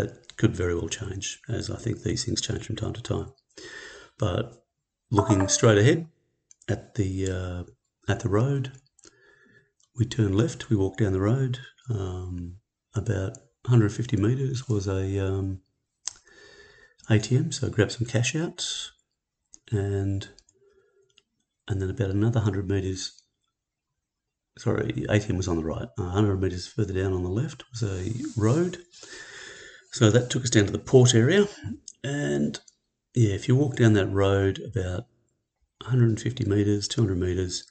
it 0.00 0.36
could 0.36 0.54
very 0.54 0.74
well 0.74 0.88
change, 0.88 1.40
as 1.48 1.70
I 1.70 1.76
think 1.76 2.02
these 2.02 2.24
things 2.24 2.40
change 2.40 2.66
from 2.66 2.76
time 2.76 2.92
to 2.94 3.02
time. 3.02 3.32
But 4.18 4.64
looking 5.10 5.48
straight 5.48 5.78
ahead 5.78 6.08
at 6.68 6.94
the 6.94 7.30
uh, 7.30 8.10
at 8.10 8.20
the 8.20 8.28
road, 8.28 8.72
we 9.96 10.04
turn 10.06 10.36
left. 10.36 10.70
We 10.70 10.76
walk 10.76 10.96
down 10.98 11.12
the 11.12 11.20
road. 11.20 11.58
Um, 11.88 12.56
about 12.94 13.32
150 13.64 14.16
metres 14.16 14.68
was 14.68 14.86
a 14.86 15.18
um, 15.18 15.60
ATM, 17.08 17.52
so 17.52 17.66
I 17.66 17.70
grabbed 17.70 17.92
some 17.92 18.06
cash 18.06 18.34
out, 18.34 18.90
and 19.70 20.28
and 21.68 21.80
then 21.80 21.90
about 21.90 22.10
another 22.10 22.40
100 22.40 22.68
metres. 22.68 23.22
Sorry, 24.58 24.92
ATM 25.08 25.36
was 25.36 25.48
on 25.48 25.56
the 25.56 25.64
right. 25.64 25.88
Uh, 25.98 26.04
100 26.04 26.40
metres 26.40 26.66
further 26.66 26.92
down 26.92 27.12
on 27.12 27.22
the 27.22 27.30
left 27.30 27.64
was 27.70 27.82
a 27.82 28.12
road. 28.36 28.78
So 29.92 30.10
that 30.10 30.30
took 30.30 30.44
us 30.44 30.50
down 30.50 30.66
to 30.66 30.72
the 30.72 30.78
port 30.78 31.14
area, 31.14 31.48
and 32.04 32.58
yeah, 33.14 33.34
if 33.34 33.48
you 33.48 33.56
walk 33.56 33.76
down 33.76 33.94
that 33.94 34.06
road 34.06 34.60
about 34.64 35.06
150 35.82 36.44
metres, 36.44 36.86
200 36.86 37.18
metres, 37.18 37.64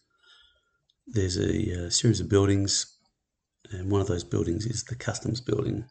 there's 1.08 1.38
a, 1.38 1.86
uh, 1.86 1.90
series 1.90 2.20
of 2.20 2.28
buildings, 2.28 2.98
and 3.72 3.90
one 3.90 4.02
of 4.02 4.08
those 4.08 4.24
buildings 4.24 4.66
is 4.66 4.84
the 4.84 4.96
customs 4.96 5.40
building. 5.40 5.86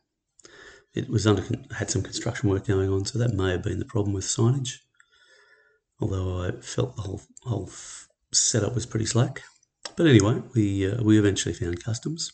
It 0.95 1.09
was 1.09 1.27
under 1.27 1.45
had 1.77 1.91
some 1.91 2.03
construction 2.03 2.51
work 2.51 2.67
going 2.67 2.91
on, 2.91 3.07
so 3.07 3.19
that 3.19 3.35
may 3.35 3.53
have 3.53 3.63
been 3.63 3.79
the 3.79 3.85
problem 3.85 4.13
with 4.13 4.25
signage. 4.25 4.79
Although 6.01 6.43
I 6.43 6.53
felt 6.61 6.97
the 6.97 7.03
whole 7.03 7.23
whole 7.43 7.71
setup 8.33 8.75
was 8.75 8.87
pretty 8.87 9.07
slack. 9.07 9.43
But 9.97 10.07
anyway, 10.07 10.43
we 10.55 10.91
uh, 10.91 11.03
we 11.03 11.19
eventually 11.19 11.55
found 11.55 11.83
customs, 11.83 12.33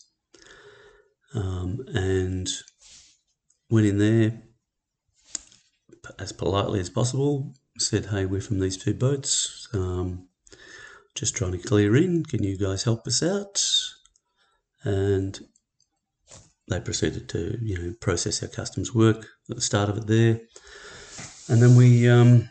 um, 1.35 1.85
and 1.95 2.49
went 3.71 3.87
in 3.87 3.99
there 3.99 4.43
as 6.19 6.33
politely 6.33 6.81
as 6.81 6.91
possible. 6.91 7.55
Said, 7.79 8.07
"Hey, 8.07 8.25
we're 8.27 8.41
from 8.41 8.61
these 8.61 8.77
two 8.77 8.95
boats. 8.95 9.69
Um, 9.73 10.29
just 11.15 11.35
trying 11.35 11.53
to 11.53 11.59
clear 11.59 11.97
in. 11.97 12.25
Can 12.25 12.43
you 12.43 12.57
guys 12.57 12.85
help 12.85 13.07
us 13.07 13.23
out?" 13.23 13.65
And 14.85 15.41
they 16.69 16.81
proceeded 16.81 17.29
to, 17.31 17.59
you 17.63 17.79
know, 17.79 17.95
process 18.01 18.43
our 18.43 18.49
customs 18.49 18.95
work 18.95 19.27
at 19.51 19.57
the 19.57 19.63
start 19.63 19.89
of 19.89 19.99
it 19.99 20.07
there, 20.07 20.41
and 21.49 21.61
then 21.63 21.77
we, 21.77 22.09
um, 22.09 22.49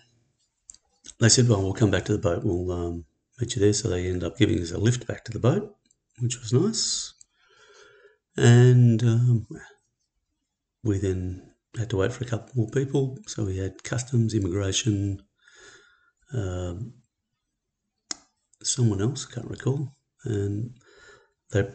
they 1.20 1.29
said, 1.29 1.48
"Well, 1.48 1.62
we'll 1.62 1.74
come 1.74 1.91
back 1.91 2.05
to 2.05 2.13
the 2.13 2.20
boat. 2.20 2.43
We'll 2.43 2.72
um, 2.72 3.05
meet 3.39 3.55
you 3.55 3.62
there." 3.62 3.74
So 3.74 3.88
they 3.89 4.08
ended 4.08 4.24
up 4.24 4.38
giving 4.38 4.60
us 4.62 4.72
a 4.72 4.77
lift 4.77 5.08
back 5.08 5.24
to 5.25 5.32
the 5.32 5.39
boat, 5.39 5.75
which 6.20 6.39
was 6.39 6.51
nice, 6.53 7.13
and 8.36 9.01
um, 9.03 9.48
we 10.84 11.00
then 11.00 11.54
had 11.78 11.90
to 11.90 11.98
wait 11.98 12.13
for 12.13 12.24
a 12.24 12.28
couple 12.28 12.52
more 12.56 12.70
people. 12.70 13.18
So 13.28 13.46
we 13.46 13.58
had 13.58 13.84
customs, 13.84 14.34
immigration, 14.34 15.22
um, 16.34 16.94
someone 18.62 19.02
else, 19.02 19.25
can't 19.25 19.50
recall, 19.50 19.96
and 20.24 20.78
they 21.52 21.68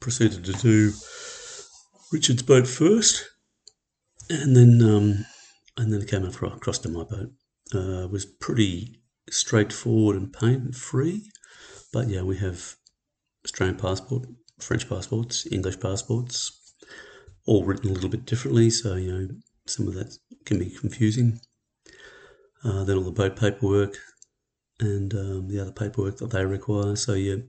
proceeded 0.00 0.44
to 0.44 0.52
do 0.52 0.92
Richard's 2.12 2.42
boat 2.42 2.66
first, 2.66 3.28
and 4.30 4.56
then 4.56 4.80
um, 4.82 5.26
and 5.76 5.92
then 5.92 6.06
came 6.06 6.24
across 6.24 6.78
to 6.78 6.88
my 6.88 7.04
boat. 7.04 7.32
Uh, 7.74 8.06
was 8.08 8.26
pretty 8.26 9.00
straightforward 9.30 10.16
and 10.16 10.32
pain 10.32 10.70
free, 10.72 11.30
but 11.92 12.08
yeah, 12.08 12.22
we 12.22 12.36
have 12.36 12.76
Australian 13.44 13.78
passport, 13.78 14.26
French 14.60 14.88
passports, 14.88 15.46
English 15.50 15.80
passports, 15.80 16.63
all 17.46 17.64
written 17.64 17.90
a 17.90 17.92
little 17.92 18.10
bit 18.10 18.26
differently. 18.26 18.70
So 18.70 18.94
you 18.94 19.12
know 19.12 19.28
some 19.66 19.88
of 19.88 19.94
that 19.94 20.16
can 20.44 20.58
be 20.58 20.70
confusing. 20.70 21.40
Uh, 22.64 22.84
then 22.84 22.96
all 22.96 23.04
the 23.04 23.10
boat 23.10 23.36
paperwork, 23.36 23.98
and 24.80 25.12
um, 25.14 25.48
the 25.48 25.60
other 25.60 25.72
paperwork 25.72 26.18
that 26.18 26.30
they 26.30 26.44
require. 26.44 26.96
So 26.96 27.14
you 27.14 27.48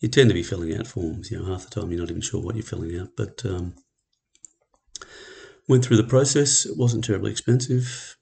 you 0.00 0.08
tend 0.08 0.30
to 0.30 0.34
be 0.34 0.42
filling 0.42 0.76
out 0.76 0.86
forms. 0.86 1.30
You 1.30 1.38
know, 1.38 1.46
half 1.46 1.68
the 1.68 1.80
time 1.80 1.90
you're 1.90 2.00
not 2.00 2.10
even 2.10 2.22
sure 2.22 2.40
what 2.40 2.56
you're 2.56 2.64
filling 2.64 2.98
out. 2.98 3.10
But 3.16 3.44
um, 3.44 3.74
went 5.68 5.84
through 5.84 5.96
the 5.96 6.04
process. 6.04 6.66
It 6.66 6.76
wasn't 6.76 7.04
terribly 7.04 7.30
expensive. 7.30 8.16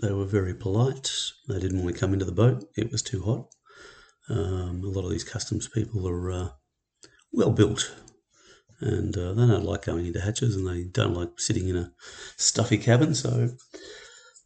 They 0.00 0.12
were 0.12 0.26
very 0.26 0.54
polite. 0.54 1.10
They 1.48 1.58
didn't 1.58 1.82
want 1.82 1.94
to 1.94 2.00
come 2.00 2.12
into 2.12 2.26
the 2.26 2.32
boat. 2.32 2.64
It 2.76 2.92
was 2.92 3.02
too 3.02 3.22
hot. 3.22 3.48
Um, 4.28 4.82
a 4.84 4.88
lot 4.88 5.04
of 5.04 5.10
these 5.10 5.24
customs 5.24 5.68
people 5.68 6.06
are 6.08 6.30
uh, 6.30 6.48
well 7.32 7.52
built, 7.52 7.94
and 8.80 9.16
uh, 9.16 9.32
they 9.32 9.46
don't 9.46 9.64
like 9.64 9.84
going 9.84 10.06
into 10.06 10.20
hatches, 10.20 10.56
and 10.56 10.66
they 10.66 10.84
don't 10.84 11.14
like 11.14 11.38
sitting 11.38 11.68
in 11.68 11.76
a 11.76 11.92
stuffy 12.36 12.78
cabin. 12.78 13.14
So 13.14 13.50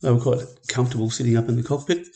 they 0.03 0.11
were 0.11 0.21
quite 0.21 0.43
comfortable 0.69 1.11
sitting 1.11 1.37
up 1.37 1.49
in 1.49 1.57
the 1.57 1.63
cockpit. 1.63 2.07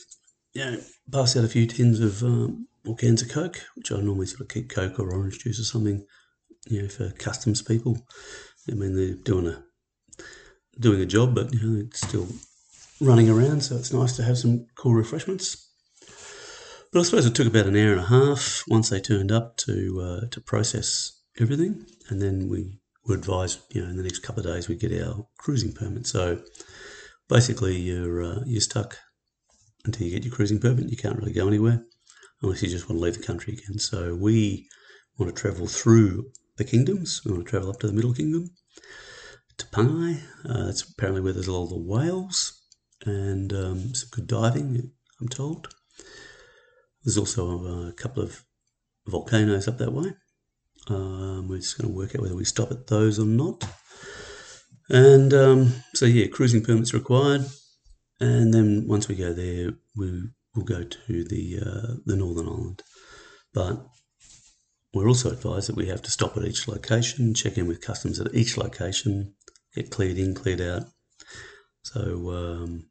You 0.53 0.65
know, 0.65 0.81
pass 1.11 1.35
out 1.35 1.43
a 1.43 1.49
few 1.49 1.67
tins 1.67 1.99
of 1.99 2.23
um, 2.23 2.67
or 2.85 2.95
cans 2.95 3.21
of 3.21 3.29
Coke, 3.29 3.61
which 3.75 3.91
I 3.91 3.97
normally 3.97 4.27
sort 4.27 4.41
of 4.41 4.49
keep 4.49 4.69
Coke 4.69 4.99
or 4.99 5.11
orange 5.11 5.39
juice 5.39 5.59
or 5.59 5.63
something, 5.63 6.05
you 6.67 6.83
know, 6.83 6.87
for 6.87 7.09
customs 7.11 7.61
people. 7.61 7.97
I 8.69 8.75
mean, 8.75 8.95
they're 8.95 9.15
doing 9.15 9.47
a 9.47 9.63
doing 10.79 11.01
a 11.01 11.05
job, 11.05 11.35
but 11.35 11.53
you 11.53 11.59
know, 11.61 11.79
it's 11.79 12.07
still 12.07 12.27
running 13.01 13.29
around, 13.29 13.61
so 13.61 13.75
it's 13.75 13.93
nice 13.93 14.15
to 14.15 14.23
have 14.23 14.37
some 14.37 14.67
cool 14.75 14.93
refreshments. 14.93 15.69
But 16.91 17.01
I 17.01 17.03
suppose 17.03 17.25
it 17.25 17.35
took 17.35 17.47
about 17.47 17.65
an 17.65 17.75
hour 17.75 17.91
and 17.91 17.99
a 17.99 18.05
half 18.05 18.63
once 18.67 18.89
they 18.89 19.01
turned 19.01 19.31
up 19.31 19.57
to 19.57 20.01
uh, 20.01 20.27
to 20.31 20.39
process 20.39 21.14
everything, 21.39 21.85
and 22.09 22.21
then 22.21 22.49
we 22.49 22.79
were 23.05 23.15
advised, 23.15 23.59
you 23.71 23.81
know, 23.81 23.89
in 23.89 23.97
the 23.97 24.03
next 24.03 24.19
couple 24.19 24.45
of 24.45 24.53
days 24.53 24.67
we 24.67 24.75
get 24.75 24.93
our 25.01 25.27
cruising 25.37 25.73
permit. 25.73 26.07
So 26.07 26.41
basically, 27.29 27.77
you're 27.77 28.23
uh, 28.23 28.39
you're 28.45 28.61
stuck 28.61 28.97
until 29.85 30.07
you 30.07 30.13
get 30.13 30.25
your 30.25 30.33
cruising 30.33 30.59
permit. 30.59 30.89
You 30.89 30.97
can't 30.97 31.17
really 31.17 31.33
go 31.33 31.47
anywhere 31.47 31.85
unless 32.41 32.61
you 32.61 32.69
just 32.69 32.89
want 32.89 32.99
to 32.99 33.03
leave 33.03 33.17
the 33.17 33.23
country 33.23 33.53
again. 33.53 33.79
So 33.79 34.15
we 34.15 34.67
want 35.17 35.33
to 35.33 35.41
travel 35.41 35.67
through 35.67 36.31
the 36.57 36.63
kingdoms. 36.63 37.21
We 37.25 37.31
want 37.31 37.45
to 37.45 37.49
travel 37.49 37.69
up 37.69 37.79
to 37.79 37.87
the 37.87 37.93
Middle 37.93 38.13
Kingdom, 38.13 38.49
to 39.57 39.65
Pangai. 39.67 40.21
Uh, 40.47 40.65
that's 40.65 40.81
apparently 40.89 41.21
where 41.21 41.33
there's 41.33 41.47
a 41.47 41.53
lot 41.53 41.63
of 41.63 41.69
the 41.69 41.79
whales 41.79 42.61
and 43.05 43.53
um, 43.53 43.93
some 43.93 44.09
good 44.11 44.27
diving, 44.27 44.91
I'm 45.21 45.27
told. 45.27 45.73
There's 47.03 47.17
also 47.17 47.49
a, 47.49 47.89
a 47.89 47.93
couple 47.93 48.23
of 48.23 48.43
volcanoes 49.07 49.67
up 49.67 49.77
that 49.77 49.93
way. 49.93 50.13
Um, 50.87 51.47
we're 51.47 51.57
just 51.57 51.77
going 51.77 51.91
to 51.91 51.97
work 51.97 52.15
out 52.15 52.21
whether 52.21 52.35
we 52.35 52.45
stop 52.45 52.71
at 52.71 52.87
those 52.87 53.19
or 53.19 53.25
not. 53.25 53.63
And 54.89 55.33
um, 55.33 55.73
so, 55.93 56.05
yeah, 56.05 56.27
cruising 56.27 56.63
permits 56.63 56.93
required. 56.93 57.45
And 58.19 58.53
then 58.53 58.85
once 58.87 59.07
we 59.07 59.15
go 59.15 59.33
there, 59.33 59.71
we 59.95 60.29
will 60.55 60.63
go 60.63 60.83
to 60.83 61.23
the 61.23 61.59
uh, 61.61 61.95
the 62.05 62.15
Northern 62.15 62.47
Island. 62.47 62.83
But 63.53 63.85
we're 64.93 65.09
also 65.09 65.31
advised 65.31 65.67
that 65.67 65.75
we 65.75 65.87
have 65.87 66.01
to 66.03 66.11
stop 66.11 66.37
at 66.37 66.45
each 66.45 66.67
location, 66.67 67.33
check 67.33 67.57
in 67.57 67.67
with 67.67 67.81
customs 67.81 68.19
at 68.19 68.33
each 68.33 68.57
location, 68.57 69.33
get 69.75 69.91
cleared 69.91 70.17
in, 70.17 70.33
cleared 70.33 70.61
out. 70.61 70.83
So 71.83 72.31
um, 72.31 72.85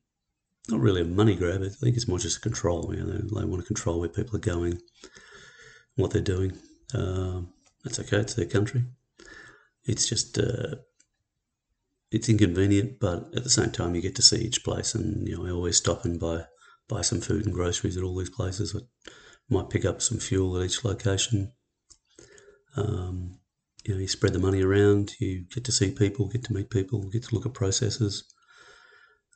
not 0.68 0.80
really 0.80 1.00
a 1.00 1.06
money 1.06 1.34
grab. 1.34 1.62
I 1.62 1.70
think 1.70 1.96
it's 1.96 2.06
more 2.06 2.18
just 2.18 2.38
a 2.38 2.42
control. 2.42 2.94
You 2.94 3.04
know, 3.04 3.40
they, 3.40 3.46
want 3.46 3.62
to 3.62 3.66
control 3.66 4.00
where 4.00 4.10
people 4.10 4.36
are 4.36 4.40
going, 4.40 4.78
what 5.96 6.10
they're 6.10 6.20
doing. 6.20 6.58
Um, 6.94 7.53
that's 7.84 8.00
okay. 8.00 8.18
It's 8.18 8.34
their 8.34 8.46
country. 8.46 8.84
It's 9.84 10.08
just 10.08 10.38
uh, 10.38 10.76
it's 12.10 12.28
inconvenient, 12.28 13.00
but 13.00 13.34
at 13.36 13.44
the 13.44 13.50
same 13.50 13.70
time, 13.70 13.94
you 13.94 14.00
get 14.00 14.14
to 14.16 14.22
see 14.22 14.38
each 14.38 14.64
place. 14.64 14.94
And 14.94 15.28
you 15.28 15.36
know, 15.36 15.46
I 15.46 15.50
always 15.50 15.76
stop 15.76 16.04
and 16.04 16.18
buy 16.18 16.44
buy 16.88 17.02
some 17.02 17.20
food 17.20 17.44
and 17.44 17.54
groceries 17.54 17.96
at 17.96 18.02
all 18.02 18.16
these 18.16 18.30
places. 18.30 18.74
I 18.74 18.80
might 19.48 19.70
pick 19.70 19.84
up 19.84 20.00
some 20.00 20.18
fuel 20.18 20.56
at 20.56 20.64
each 20.64 20.84
location. 20.84 21.52
Um, 22.76 23.38
you 23.84 23.94
know, 23.94 24.00
you 24.00 24.08
spread 24.08 24.32
the 24.32 24.38
money 24.38 24.62
around. 24.62 25.12
You 25.20 25.44
get 25.52 25.64
to 25.64 25.72
see 25.72 25.90
people, 25.90 26.28
get 26.28 26.44
to 26.44 26.54
meet 26.54 26.70
people, 26.70 27.02
get 27.10 27.24
to 27.24 27.34
look 27.34 27.46
at 27.46 27.54
processes. 27.54 28.24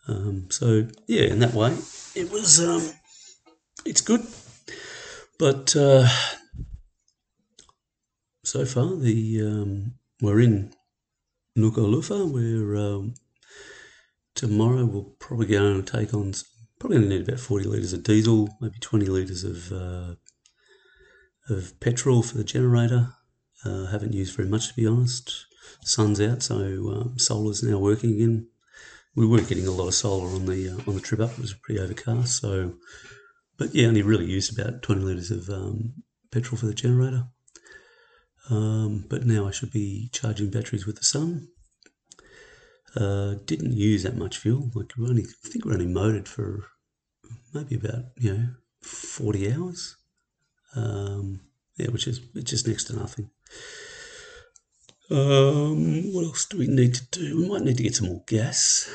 Um, 0.07 0.47
so 0.51 0.89
yeah, 1.07 1.25
in 1.25 1.41
that 1.41 1.53
way, 1.53 1.77
it 2.15 2.31
was. 2.31 2.61
Um, 2.61 2.83
it's 3.85 4.01
good, 4.01 4.27
but 5.39 5.77
uh, 5.77 6.09
so 8.49 8.65
far 8.65 8.97
the 8.97 9.43
um, 9.43 9.93
we're 10.23 10.41
in 10.41 10.73
Nuku'alofa. 11.55 12.31
We're 12.31 12.77
um, 12.77 13.15
tomorrow 14.35 14.87
we'll 14.87 15.15
probably 15.19 15.49
go 15.49 15.67
and 15.67 15.87
take 15.87 16.15
on. 16.15 16.33
Probably 16.79 16.99
going 16.99 17.11
to 17.11 17.17
need 17.19 17.29
about 17.29 17.41
forty 17.41 17.67
litres 17.67 17.93
of 17.93 18.05
diesel, 18.05 18.57
maybe 18.61 18.79
twenty 18.81 19.05
litres 19.05 19.45
of 19.45 19.71
uh, 19.71 20.15
of 21.51 21.79
petrol 21.81 22.23
for 22.23 22.39
the 22.39 22.45
generator. 22.45 23.11
Uh, 23.67 23.87
haven't 23.87 24.15
used 24.15 24.35
very 24.35 24.49
much 24.49 24.69
to 24.69 24.75
be 24.75 24.87
honest. 24.87 25.45
Sun's 25.83 26.21
out, 26.21 26.43
so 26.43 26.57
um, 26.57 27.19
solar's 27.19 27.63
now 27.63 27.79
working 27.79 28.13
again 28.13 28.49
we 29.15 29.27
weren't 29.27 29.49
getting 29.49 29.67
a 29.67 29.73
lot 29.73 29.89
of 29.89 29.95
solar 29.95 30.29
on 30.35 30.47
the 30.47 30.71
uh, 30.71 30.79
on 30.89 30.95
the 30.95 31.01
trip 31.03 31.21
up. 31.21 31.33
It 31.33 31.41
was 31.41 31.53
pretty 31.53 31.81
overcast. 31.81 32.41
So, 32.41 32.75
but 33.59 33.75
yeah, 33.75 33.89
only 33.89 34.03
really 34.03 34.27
used 34.27 34.59
about 34.59 34.81
twenty 34.81 35.03
litres 35.03 35.31
of 35.31 35.51
um, 35.51 36.03
petrol 36.31 36.59
for 36.59 36.67
the 36.67 36.75
generator. 36.75 37.27
Um, 38.51 39.05
but 39.09 39.27
now 39.27 39.47
I 39.47 39.51
should 39.51 39.73
be 39.73 40.09
charging 40.13 40.51
batteries 40.51 40.87
with 40.87 40.97
the 40.97 41.05
sun. 41.05 41.49
Uh, 42.97 43.35
didn't 43.45 43.73
use 43.73 44.03
that 44.03 44.17
much 44.17 44.39
fuel. 44.39 44.71
Like 44.75 44.93
we 44.97 45.09
only, 45.09 45.25
I 45.25 45.49
think 45.49 45.65
we're 45.65 45.75
only 45.75 45.87
motored 45.87 46.29
for 46.29 46.65
maybe 47.53 47.77
about 47.77 48.05
you 48.17 48.33
know 48.33 48.49
forty 48.83 49.53
hours. 49.53 49.97
Um, 50.75 51.41
yeah, 51.77 51.89
which 51.89 52.07
is 52.07 52.21
just 52.43 52.67
next 52.67 52.85
to 52.85 52.97
nothing. 52.97 53.31
Um, 55.11 56.13
what 56.13 56.25
else 56.25 56.47
do 56.47 56.59
we 56.59 56.67
need 56.67 56.95
to 56.95 57.05
do? 57.11 57.37
We 57.37 57.49
might 57.49 57.63
need 57.63 57.77
to 57.77 57.83
get 57.83 57.95
some 57.95 58.09
more 58.09 58.23
gas. 58.27 58.91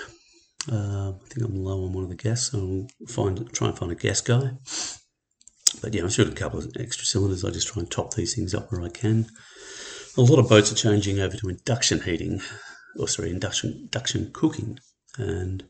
Uh, 0.72 1.12
I 1.12 1.28
think 1.28 1.46
I'm 1.46 1.56
low 1.56 1.86
on 1.86 1.94
one 1.94 2.04
of 2.04 2.10
the 2.10 2.16
gas, 2.16 2.52
so 2.52 2.60
I'll 2.60 3.08
find 3.08 3.52
try 3.54 3.70
and 3.70 3.78
find 3.78 3.92
a 3.92 3.96
gas 3.96 4.22
guy. 4.22 4.52
But 5.84 5.94
yeah, 5.94 6.06
I 6.06 6.08
should 6.08 6.28
have 6.28 6.36
a 6.36 6.40
couple 6.40 6.60
of 6.60 6.72
extra 6.80 7.06
cylinders. 7.06 7.44
I 7.44 7.50
just 7.50 7.68
try 7.68 7.82
and 7.82 7.92
top 7.92 8.14
these 8.14 8.34
things 8.34 8.56
up 8.56 8.72
where 8.72 8.82
I 8.82 8.88
can. 8.88 9.28
A 10.18 10.22
lot 10.22 10.40
of 10.40 10.48
boats 10.48 10.72
are 10.72 10.76
changing 10.76 11.20
over 11.20 11.36
to 11.36 11.50
induction 11.50 12.00
heating, 12.00 12.42
or 12.98 13.10
sorry, 13.10 13.32
induction 13.32 13.74
induction 13.74 14.32
cooking, 14.32 14.80
and 15.18 15.66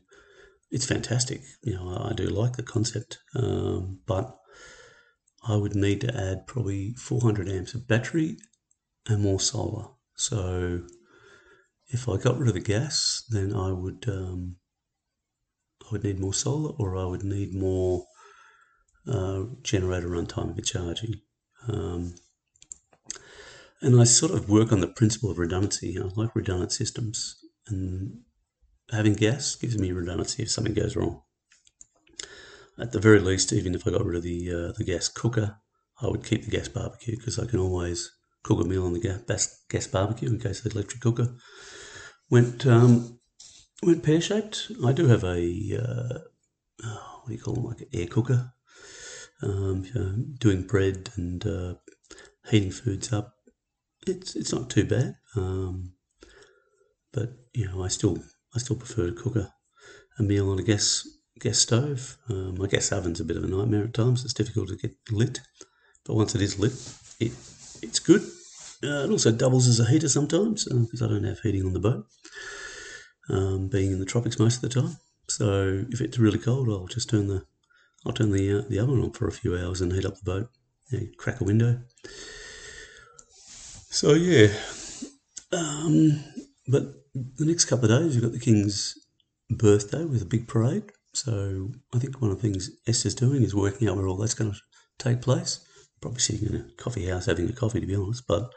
it's 0.70 0.86
fantastic. 0.86 1.42
You 1.62 1.74
know, 1.74 1.98
I 2.08 2.12
do 2.12 2.26
like 2.26 2.54
the 2.54 2.62
concept, 2.62 3.18
um, 3.34 3.98
but 4.06 4.38
I 5.48 5.56
would 5.56 5.74
need 5.74 6.00
to 6.02 6.16
add 6.16 6.46
probably 6.46 6.94
400 6.94 7.48
amps 7.48 7.74
of 7.74 7.88
battery 7.88 8.36
and 9.08 9.20
more 9.20 9.40
solar. 9.40 9.88
So 10.14 10.82
if 11.88 12.08
I 12.08 12.18
got 12.18 12.38
rid 12.38 12.48
of 12.48 12.54
the 12.54 12.60
gas, 12.60 13.24
then 13.30 13.52
I 13.52 13.72
would 13.72 14.04
um, 14.06 14.56
I 15.84 15.88
would 15.90 16.04
need 16.04 16.20
more 16.20 16.34
solar, 16.34 16.70
or 16.78 16.96
I 16.96 17.04
would 17.04 17.24
need 17.24 17.52
more 17.52 18.06
uh, 19.08 19.44
generator 19.62 20.08
runtime 20.08 20.54
for 20.54 20.62
charging. 20.62 21.20
Um, 21.68 22.14
and 23.80 24.00
I 24.00 24.04
sort 24.04 24.32
of 24.32 24.48
work 24.48 24.72
on 24.72 24.80
the 24.80 24.86
principle 24.86 25.30
of 25.30 25.38
redundancy. 25.38 25.98
I 25.98 26.08
like 26.16 26.34
redundant 26.34 26.72
systems, 26.72 27.36
and 27.68 28.20
having 28.90 29.14
gas 29.14 29.56
gives 29.56 29.78
me 29.78 29.92
redundancy 29.92 30.42
if 30.42 30.50
something 30.50 30.74
goes 30.74 30.96
wrong. 30.96 31.22
At 32.78 32.92
the 32.92 33.00
very 33.00 33.20
least, 33.20 33.52
even 33.52 33.74
if 33.74 33.86
I 33.86 33.90
got 33.90 34.04
rid 34.04 34.16
of 34.16 34.22
the 34.22 34.50
uh, 34.50 34.72
the 34.76 34.84
gas 34.84 35.08
cooker, 35.08 35.58
I 36.00 36.08
would 36.08 36.24
keep 36.24 36.44
the 36.44 36.50
gas 36.50 36.68
barbecue 36.68 37.16
because 37.16 37.38
I 37.38 37.46
can 37.46 37.60
always 37.60 38.10
cook 38.42 38.60
a 38.60 38.64
meal 38.64 38.84
on 38.84 38.92
the 38.94 39.00
gas, 39.00 39.64
gas 39.68 39.86
barbecue 39.86 40.28
in 40.28 40.40
case 40.40 40.60
the 40.60 40.70
electric 40.70 41.00
cooker 41.00 41.34
went 42.30 42.66
um, 42.66 43.20
went 43.82 44.02
pear 44.02 44.20
shaped. 44.20 44.70
I 44.84 44.92
do 44.92 45.06
have 45.06 45.24
a 45.24 45.38
uh, 45.76 46.18
oh, 46.84 47.20
what 47.22 47.28
do 47.28 47.34
you 47.34 47.40
call 47.40 47.54
them 47.54 47.64
like 47.64 47.80
an 47.80 47.88
air 47.92 48.06
cooker, 48.06 48.52
um, 49.44 49.84
you 49.84 49.94
know, 49.94 50.14
doing 50.38 50.62
bread 50.62 51.10
and 51.16 51.46
uh, 51.46 51.74
heating 52.50 52.70
foods 52.70 53.12
up. 53.12 53.34
It's 54.06 54.34
it's 54.36 54.52
not 54.52 54.70
too 54.70 54.84
bad, 54.84 55.16
um, 55.36 55.94
but 57.12 57.30
you 57.54 57.68
know 57.68 57.82
I 57.82 57.88
still 57.88 58.18
I 58.54 58.58
still 58.58 58.76
prefer 58.76 59.06
to 59.06 59.12
cook 59.12 59.36
a, 59.36 59.52
a 60.18 60.22
meal 60.22 60.50
on 60.50 60.58
a 60.58 60.62
gas 60.62 61.06
gas 61.38 61.58
stove. 61.58 62.18
Um, 62.28 62.58
my 62.58 62.66
gas 62.66 62.92
oven's 62.92 63.20
a 63.20 63.24
bit 63.24 63.36
of 63.36 63.44
a 63.44 63.48
nightmare 63.48 63.84
at 63.84 63.94
times. 63.94 64.24
It's 64.24 64.34
difficult 64.34 64.68
to 64.68 64.76
get 64.76 64.94
lit, 65.10 65.40
but 66.04 66.14
once 66.14 66.34
it 66.34 66.42
is 66.42 66.58
lit, 66.58 66.72
it 67.20 67.32
it's 67.82 67.98
good. 67.98 68.22
Uh, 68.82 69.04
it 69.04 69.10
also 69.10 69.32
doubles 69.32 69.66
as 69.66 69.80
a 69.80 69.86
heater 69.86 70.08
sometimes 70.08 70.64
because 70.64 71.00
uh, 71.00 71.06
I 71.06 71.08
don't 71.08 71.24
have 71.24 71.40
heating 71.40 71.64
on 71.64 71.72
the 71.72 71.80
boat, 71.80 72.06
um, 73.30 73.68
being 73.68 73.92
in 73.92 74.00
the 74.00 74.04
tropics 74.04 74.38
most 74.38 74.62
of 74.62 74.62
the 74.62 74.80
time. 74.80 74.96
So 75.28 75.84
if 75.88 76.02
it's 76.02 76.18
really 76.18 76.38
cold, 76.38 76.68
I'll 76.68 76.86
just 76.86 77.08
turn 77.08 77.28
the 77.28 77.46
I'll 78.06 78.12
turn 78.12 78.32
the 78.32 78.58
uh, 78.58 78.62
the 78.68 78.78
oven 78.78 79.02
on 79.02 79.12
for 79.12 79.28
a 79.28 79.32
few 79.32 79.56
hours 79.56 79.80
and 79.80 79.92
heat 79.92 80.04
up 80.04 80.18
the 80.18 80.24
boat. 80.24 80.48
Crack 81.16 81.40
a 81.40 81.44
window. 81.44 81.80
So 83.90 84.12
yeah, 84.12 84.48
um, 85.52 86.22
but 86.68 86.84
the 87.14 87.46
next 87.46 87.66
couple 87.66 87.90
of 87.90 88.00
days 88.00 88.14
you've 88.14 88.24
got 88.24 88.32
the 88.32 88.40
king's 88.40 88.94
birthday 89.50 90.04
with 90.04 90.22
a 90.22 90.26
big 90.26 90.48
parade. 90.48 90.90
So 91.12 91.70
I 91.94 91.98
think 91.98 92.20
one 92.20 92.30
of 92.30 92.36
the 92.36 92.42
things 92.42 92.70
Esther's 92.86 93.14
doing 93.14 93.42
is 93.42 93.54
working 93.54 93.88
out 93.88 93.96
where 93.96 94.08
all 94.08 94.16
that's 94.16 94.34
going 94.34 94.52
to 94.52 94.58
take 94.98 95.22
place 95.22 95.60
probably 96.04 96.20
sitting 96.20 96.46
in 96.46 96.56
a 96.56 96.82
coffee 96.82 97.08
house 97.08 97.24
having 97.24 97.48
a 97.48 97.52
coffee, 97.52 97.80
to 97.80 97.86
be 97.86 97.94
honest. 97.94 98.26
But 98.26 98.52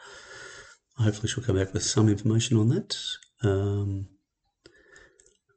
hopefully, 0.98 1.28
she'll 1.28 1.42
come 1.42 1.56
back 1.56 1.72
with 1.72 1.82
some 1.82 2.10
information 2.10 2.58
on 2.58 2.68
that. 2.68 2.94
Um, 3.42 4.08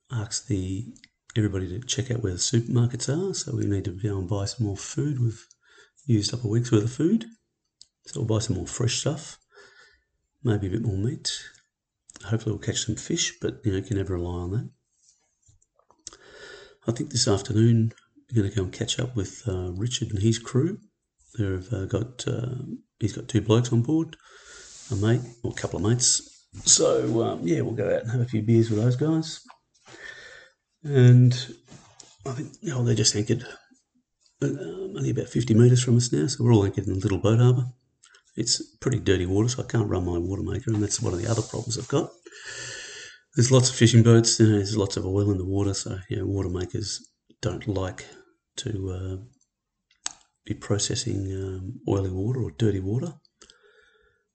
ask 0.10 0.48
the 0.48 0.86
everybody 1.36 1.68
to 1.68 1.86
check 1.86 2.12
out 2.12 2.24
where 2.24 2.34
the 2.34 2.40
supermarkets 2.40 3.10
are. 3.10 3.34
So 3.34 3.56
we 3.56 3.66
need 3.66 3.86
to 3.86 3.92
go 3.92 4.18
and 4.18 4.30
buy 4.30 4.46
some 4.46 4.68
more 4.68 4.78
food. 4.78 5.20
We've 5.20 5.46
used 6.06 6.34
up 6.34 6.44
a 6.44 6.48
week's 6.48 6.72
worth 6.72 6.84
of 6.84 6.92
food, 6.92 7.26
so 8.08 8.20
we'll 8.20 8.28
buy 8.28 8.40
some 8.40 8.58
more 8.58 8.68
fresh 8.68 9.00
stuff. 9.00 9.38
Maybe 10.44 10.68
a 10.68 10.72
bit 10.72 10.82
more 10.82 10.98
meat. 10.98 11.32
Hopefully, 12.26 12.54
we'll 12.54 12.62
catch 12.62 12.86
some 12.86 12.96
fish, 12.96 13.40
but 13.40 13.62
you 13.64 13.72
know, 13.72 13.78
you 13.78 13.84
can 13.84 13.98
never 13.98 14.14
rely 14.14 14.40
on 14.42 14.52
that. 14.52 14.70
I 16.88 16.92
think 16.92 17.12
this 17.12 17.28
afternoon 17.28 17.94
we're 18.30 18.42
going 18.42 18.50
to 18.50 18.58
go 18.58 18.64
and 18.64 18.74
catch 18.74 19.00
up 19.00 19.16
with 19.16 19.44
uh, 19.48 19.72
Richard 19.74 20.10
and 20.10 20.22
his 20.22 20.40
crew 20.40 20.80
They've 21.38 21.74
uh, 21.74 21.86
got 21.86 22.28
uh, 22.28 22.56
he's 23.00 23.14
got 23.14 23.28
two 23.28 23.42
blokes 23.42 23.72
on 23.72 23.82
board, 23.82 24.18
a 24.92 24.96
mate 24.96 25.22
or 25.44 25.52
a 25.52 25.56
couple 25.56 25.78
of 25.78 25.84
mates. 25.84 26.46
So 26.66 27.24
um, 27.24 27.42
yeah, 27.44 27.62
we'll 27.62 27.74
go 27.74 27.94
out 27.94 28.02
and 28.02 28.12
have 28.12 28.22
a 28.22 28.26
few 28.26 28.42
beers 28.42 28.70
with 28.70 28.82
those 28.82 28.98
guys. 28.98 29.40
And 30.84 31.34
I 32.26 32.32
think 32.32 32.64
know, 32.64 32.84
they're 32.84 32.96
just 32.96 33.16
anchored 33.16 33.46
um, 34.42 34.96
only 34.98 35.12
about 35.12 35.28
50 35.28 35.54
metres 35.54 35.84
from 35.84 35.98
us 35.98 36.12
now, 36.12 36.28
so 36.28 36.44
we're 36.44 36.54
all 36.54 36.66
anchored 36.66 36.88
in 36.88 37.00
little 37.00 37.20
boat 37.20 37.40
harbour. 37.40 37.66
It's 38.36 38.76
pretty 38.78 39.00
dirty 39.00 39.26
water, 39.26 39.50
so 39.50 39.64
I 39.64 39.68
can't 39.68 39.90
run 39.90 40.06
my 40.06 40.18
water 40.18 40.42
maker, 40.42 40.72
and 40.72 40.82
that's 40.82 41.02
one 41.02 41.14
of 41.14 41.22
the 41.22 41.30
other 41.30 41.42
problems 41.42 41.78
I've 41.78 41.88
got. 41.88 42.12
There's 43.36 43.52
lots 43.52 43.70
of 43.70 43.76
fishing 43.76 44.04
boats, 44.04 44.40
you 44.40 44.48
know, 44.48 44.56
there's 44.56 44.78
lots 44.78 44.98
of 44.98 45.06
oil 45.06 45.32
in 45.32 45.38
the 45.38 45.46
water, 45.46 45.74
so 45.74 46.00
you 46.10 46.18
know, 46.18 46.26
water 46.26 46.50
makers 46.50 47.08
don't 47.42 47.68
like 47.68 48.06
to 48.58 48.92
uh, 48.92 50.12
be 50.46 50.54
processing 50.54 51.32
um, 51.34 51.80
oily 51.88 52.10
water 52.10 52.42
or 52.42 52.52
dirty 52.52 52.80
water, 52.80 53.14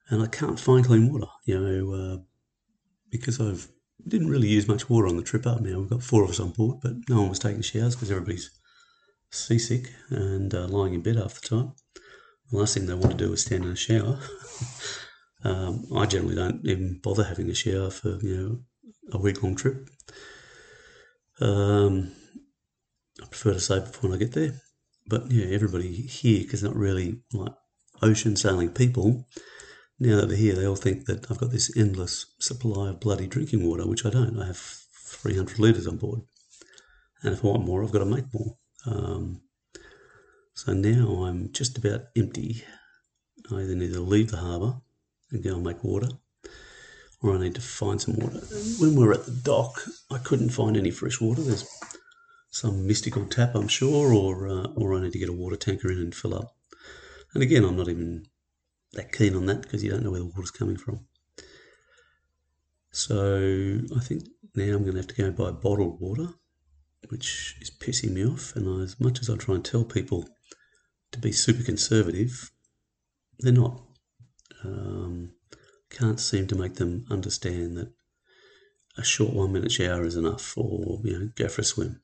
and 0.08 0.22
I 0.22 0.26
can't 0.26 0.60
find 0.60 0.84
clean 0.84 1.12
water. 1.12 1.26
You 1.44 1.60
know, 1.60 1.94
uh, 1.94 2.18
because 3.10 3.40
I've 3.40 3.68
didn't 4.08 4.30
really 4.30 4.48
use 4.48 4.68
much 4.68 4.88
water 4.88 5.08
on 5.08 5.16
the 5.16 5.22
trip 5.22 5.46
up. 5.46 5.60
Now 5.60 5.78
we've 5.78 5.90
got 5.90 6.02
four 6.02 6.22
of 6.22 6.30
us 6.30 6.40
on 6.40 6.50
board, 6.50 6.78
but 6.82 6.92
no 7.08 7.20
one 7.20 7.28
was 7.30 7.38
taking 7.38 7.62
showers 7.62 7.94
because 7.94 8.10
everybody's 8.10 8.50
seasick 9.30 9.92
and 10.10 10.54
uh, 10.54 10.68
lying 10.68 10.94
in 10.94 11.02
bed 11.02 11.16
half 11.16 11.40
the 11.40 11.48
time. 11.48 11.72
The 12.50 12.58
last 12.58 12.74
thing 12.74 12.86
they 12.86 12.94
want 12.94 13.18
to 13.18 13.26
do 13.26 13.32
is 13.32 13.42
stand 13.42 13.64
in 13.64 13.70
a 13.70 13.76
shower. 13.76 14.20
um, 15.44 15.86
I 15.94 16.06
generally 16.06 16.36
don't 16.36 16.64
even 16.64 17.00
bother 17.02 17.24
having 17.24 17.50
a 17.50 17.54
shower 17.54 17.90
for 17.90 18.18
you 18.22 18.36
know 18.36 18.60
a 19.12 19.18
week 19.18 19.42
long 19.42 19.56
trip. 19.56 19.88
Um, 21.40 22.12
I 23.22 23.26
prefer 23.26 23.52
to 23.52 23.60
save 23.60 23.86
before 23.92 24.14
I 24.14 24.16
get 24.16 24.32
there 24.32 24.60
but 25.06 25.30
yeah, 25.30 25.46
everybody 25.46 25.92
here, 25.92 26.42
because 26.42 26.62
not 26.62 26.76
really 26.76 27.20
like 27.32 27.52
ocean 28.02 28.36
sailing 28.36 28.70
people, 28.70 29.26
now 29.98 30.24
they're 30.24 30.36
here, 30.36 30.54
they 30.54 30.66
all 30.66 30.76
think 30.76 31.06
that 31.06 31.30
I've 31.30 31.38
got 31.38 31.50
this 31.50 31.74
endless 31.76 32.26
supply 32.38 32.90
of 32.90 33.00
bloody 33.00 33.26
drinking 33.26 33.66
water, 33.66 33.86
which 33.86 34.04
I 34.04 34.10
don't. 34.10 34.38
I 34.38 34.46
have 34.46 34.58
300 34.58 35.58
litres 35.58 35.86
on 35.86 35.96
board. 35.96 36.20
And 37.22 37.32
if 37.32 37.44
I 37.44 37.48
want 37.48 37.64
more, 37.64 37.82
I've 37.82 37.92
got 37.92 38.00
to 38.00 38.04
make 38.04 38.32
more. 38.34 38.56
Um, 38.84 39.40
so 40.54 40.72
now 40.72 41.24
I'm 41.24 41.50
just 41.52 41.78
about 41.78 42.06
empty. 42.16 42.62
I 43.50 43.56
either 43.56 43.74
need 43.74 43.92
to 43.92 44.00
leave 44.00 44.30
the 44.30 44.38
harbour 44.38 44.76
and 45.30 45.42
go 45.42 45.54
and 45.54 45.64
make 45.64 45.82
water, 45.82 46.08
or 47.22 47.34
I 47.34 47.38
need 47.38 47.54
to 47.54 47.60
find 47.60 48.00
some 48.00 48.16
water. 48.16 48.40
When 48.78 48.96
we 48.96 49.04
were 49.04 49.14
at 49.14 49.24
the 49.24 49.32
dock, 49.32 49.82
I 50.10 50.18
couldn't 50.18 50.50
find 50.50 50.76
any 50.76 50.90
fresh 50.90 51.20
water. 51.20 51.42
There's 51.42 51.66
some 52.50 52.86
mystical 52.86 53.26
tap, 53.26 53.54
I'm 53.54 53.68
sure, 53.68 54.12
or 54.12 54.48
uh, 54.48 54.68
or 54.76 54.94
I 54.94 55.00
need 55.00 55.12
to 55.12 55.18
get 55.18 55.28
a 55.28 55.32
water 55.32 55.56
tanker 55.56 55.90
in 55.90 55.98
and 55.98 56.14
fill 56.14 56.34
up. 56.34 56.56
And 57.34 57.42
again, 57.42 57.64
I'm 57.64 57.76
not 57.76 57.88
even 57.88 58.26
that 58.96 59.12
keen 59.12 59.36
on 59.36 59.46
that 59.46 59.62
because 59.62 59.82
you 59.82 59.90
don't 59.90 60.02
know 60.02 60.10
where 60.10 60.20
the 60.20 60.26
water's 60.26 60.50
coming 60.50 60.76
from. 60.76 61.06
So 62.90 63.80
I 63.94 64.00
think 64.00 64.24
now 64.54 64.74
I'm 64.74 64.82
going 64.82 64.94
to 64.94 65.00
have 65.00 65.08
to 65.08 65.14
go 65.14 65.24
and 65.26 65.36
buy 65.36 65.50
bottled 65.50 66.00
water, 66.00 66.30
which 67.08 67.56
is 67.60 67.70
pissing 67.70 68.12
me 68.12 68.26
off. 68.26 68.56
And 68.56 68.82
as 68.82 68.98
much 68.98 69.20
as 69.20 69.28
I 69.28 69.36
try 69.36 69.54
and 69.54 69.64
tell 69.64 69.84
people 69.84 70.28
to 71.12 71.18
be 71.18 71.32
super 71.32 71.62
conservative, 71.62 72.50
they're 73.38 73.52
not. 73.52 73.82
Um, 74.64 75.32
can't 75.90 76.18
seem 76.18 76.46
to 76.48 76.56
make 76.56 76.76
them 76.76 77.04
understand 77.10 77.76
that 77.76 77.92
a 78.98 79.04
short 79.04 79.34
one 79.34 79.52
minute 79.52 79.72
shower 79.72 80.04
is 80.04 80.16
enough, 80.16 80.56
or 80.56 81.00
you 81.04 81.18
know, 81.18 81.30
go 81.36 81.48
for 81.48 81.60
a 81.60 81.64
swim. 81.64 82.00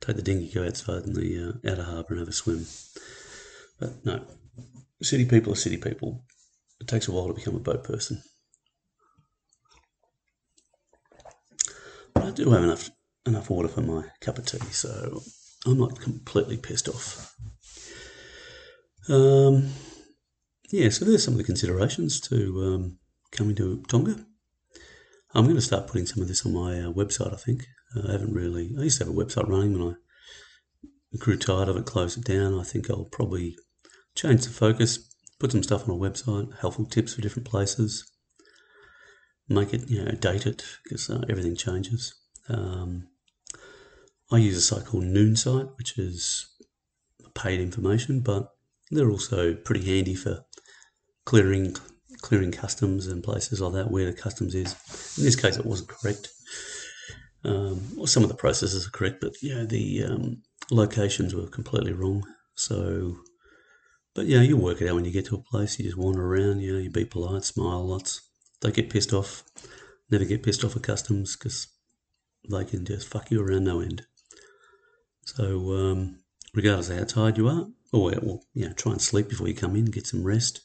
Take 0.00 0.16
the 0.16 0.22
dinghy, 0.22 0.52
go 0.52 0.66
outside 0.66 1.04
in 1.04 1.14
the 1.14 1.58
uh, 1.64 1.70
outer 1.70 1.82
harbour 1.82 2.08
and 2.10 2.18
have 2.20 2.28
a 2.28 2.32
swim. 2.32 2.66
But 3.80 4.04
no, 4.04 4.26
city 5.02 5.24
people 5.24 5.52
are 5.52 5.56
city 5.56 5.76
people. 5.76 6.24
It 6.80 6.88
takes 6.88 7.08
a 7.08 7.12
while 7.12 7.28
to 7.28 7.34
become 7.34 7.56
a 7.56 7.60
boat 7.60 7.84
person. 7.84 8.22
But 12.14 12.24
I 12.24 12.30
do 12.30 12.50
have 12.50 12.64
enough 12.64 12.90
enough 13.26 13.50
water 13.50 13.68
for 13.68 13.80
my 13.80 14.04
cup 14.20 14.38
of 14.38 14.46
tea, 14.46 14.58
so 14.70 15.20
I'm 15.66 15.78
not 15.78 16.00
completely 16.00 16.56
pissed 16.56 16.88
off. 16.88 17.34
Um, 19.08 19.70
yeah, 20.70 20.88
so 20.90 21.04
there's 21.04 21.24
some 21.24 21.34
of 21.34 21.38
the 21.38 21.44
considerations 21.44 22.20
to 22.22 22.62
um, 22.64 22.98
coming 23.32 23.56
to 23.56 23.82
Tonga. 23.88 24.24
I'm 25.34 25.44
going 25.44 25.56
to 25.56 25.62
start 25.62 25.86
putting 25.86 26.06
some 26.06 26.22
of 26.22 26.28
this 26.28 26.46
on 26.46 26.54
my 26.54 26.80
uh, 26.80 26.92
website, 26.92 27.32
I 27.32 27.36
think. 27.36 27.66
Uh, 27.94 28.08
I 28.08 28.12
haven't 28.12 28.32
really, 28.32 28.74
I 28.78 28.82
used 28.82 28.98
to 28.98 29.04
have 29.04 29.14
a 29.14 29.16
website 29.16 29.48
running 29.48 29.78
when 29.78 29.94
I 29.94 31.18
grew 31.18 31.36
tired 31.36 31.68
of 31.68 31.76
it, 31.76 31.84
closed 31.84 32.18
it 32.18 32.24
down. 32.24 32.58
I 32.58 32.62
think 32.62 32.88
I'll 32.88 33.08
probably 33.12 33.56
change 34.16 34.44
the 34.44 34.50
focus, 34.50 35.14
put 35.38 35.52
some 35.52 35.62
stuff 35.62 35.88
on 35.88 35.94
a 35.94 35.98
website, 35.98 36.58
helpful 36.60 36.86
tips 36.86 37.14
for 37.14 37.20
different 37.20 37.48
places, 37.48 38.10
make 39.48 39.72
it, 39.72 39.88
you 39.88 40.02
know, 40.02 40.10
date 40.12 40.46
it 40.46 40.64
because 40.82 41.08
uh, 41.08 41.22
everything 41.28 41.54
changes. 41.54 42.14
Um, 42.48 43.06
I 44.32 44.38
use 44.38 44.56
a 44.56 44.60
site 44.60 44.86
called 44.86 45.04
Noonsite, 45.04 45.76
which 45.78 45.98
is 45.98 46.46
paid 47.34 47.60
information, 47.60 48.20
but 48.20 48.48
they're 48.90 49.10
also 49.10 49.54
pretty 49.54 49.84
handy 49.84 50.14
for 50.14 50.44
clearing 51.24 51.76
clearing 52.22 52.50
customs 52.50 53.06
and 53.06 53.22
places 53.22 53.60
like 53.60 53.74
that 53.74 53.90
where 53.90 54.06
the 54.06 54.12
customs 54.12 54.54
is. 54.54 54.74
In 55.18 55.24
this 55.24 55.36
case, 55.36 55.58
it 55.58 55.66
wasn't 55.66 55.90
correct. 55.90 56.28
Um, 57.44 57.80
well, 57.94 58.06
some 58.06 58.22
of 58.22 58.28
the 58.28 58.34
processes 58.34 58.86
are 58.86 58.90
correct, 58.90 59.18
but 59.20 59.34
yeah, 59.42 59.64
the 59.64 60.04
um, 60.04 60.42
locations 60.70 61.34
were 61.34 61.46
completely 61.46 61.92
wrong. 61.92 62.24
So, 62.54 63.16
but 64.16 64.26
yeah, 64.26 64.40
you 64.40 64.56
work 64.56 64.80
it 64.80 64.88
out 64.88 64.94
when 64.94 65.04
you 65.04 65.10
get 65.10 65.26
to 65.26 65.34
a 65.34 65.38
place. 65.38 65.78
You 65.78 65.84
just 65.84 65.98
wander 65.98 66.26
around. 66.26 66.60
You 66.60 66.72
know, 66.72 66.78
you 66.78 66.90
be 66.90 67.04
polite, 67.04 67.44
smile 67.44 67.86
lots. 67.86 68.22
Don't 68.62 68.74
get 68.74 68.88
pissed 68.88 69.12
off. 69.12 69.44
Never 70.10 70.24
get 70.24 70.42
pissed 70.42 70.64
off 70.64 70.74
at 70.74 70.82
customs 70.82 71.36
because 71.36 71.68
they 72.50 72.64
can 72.64 72.86
just 72.86 73.08
fuck 73.08 73.30
you 73.30 73.42
around 73.42 73.64
no 73.64 73.80
end. 73.80 74.06
So, 75.24 75.72
um, 75.72 76.20
regardless 76.54 76.88
of 76.88 76.98
how 76.98 77.04
tired 77.04 77.36
you 77.36 77.46
are, 77.48 77.66
or 77.92 78.12
well, 78.22 78.40
you 78.54 78.66
know, 78.66 78.72
try 78.72 78.92
and 78.92 79.02
sleep 79.02 79.28
before 79.28 79.48
you 79.48 79.54
come 79.54 79.76
in, 79.76 79.84
get 79.86 80.06
some 80.06 80.24
rest. 80.24 80.62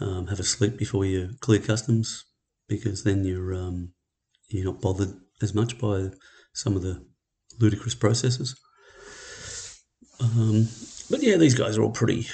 Um, 0.00 0.26
have 0.26 0.40
a 0.40 0.44
sleep 0.44 0.76
before 0.76 1.04
you 1.04 1.36
clear 1.40 1.60
customs, 1.60 2.24
because 2.68 3.04
then 3.04 3.24
you're 3.24 3.54
um, 3.54 3.92
you're 4.48 4.64
not 4.64 4.80
bothered 4.80 5.14
as 5.40 5.54
much 5.54 5.78
by 5.78 6.10
some 6.52 6.74
of 6.74 6.82
the 6.82 7.06
ludicrous 7.60 7.94
processes. 7.94 8.58
Um, 10.20 10.68
but 11.10 11.22
yeah, 11.22 11.36
these 11.36 11.54
guys 11.54 11.78
are 11.78 11.82
all 11.82 11.90
pretty, 11.90 12.26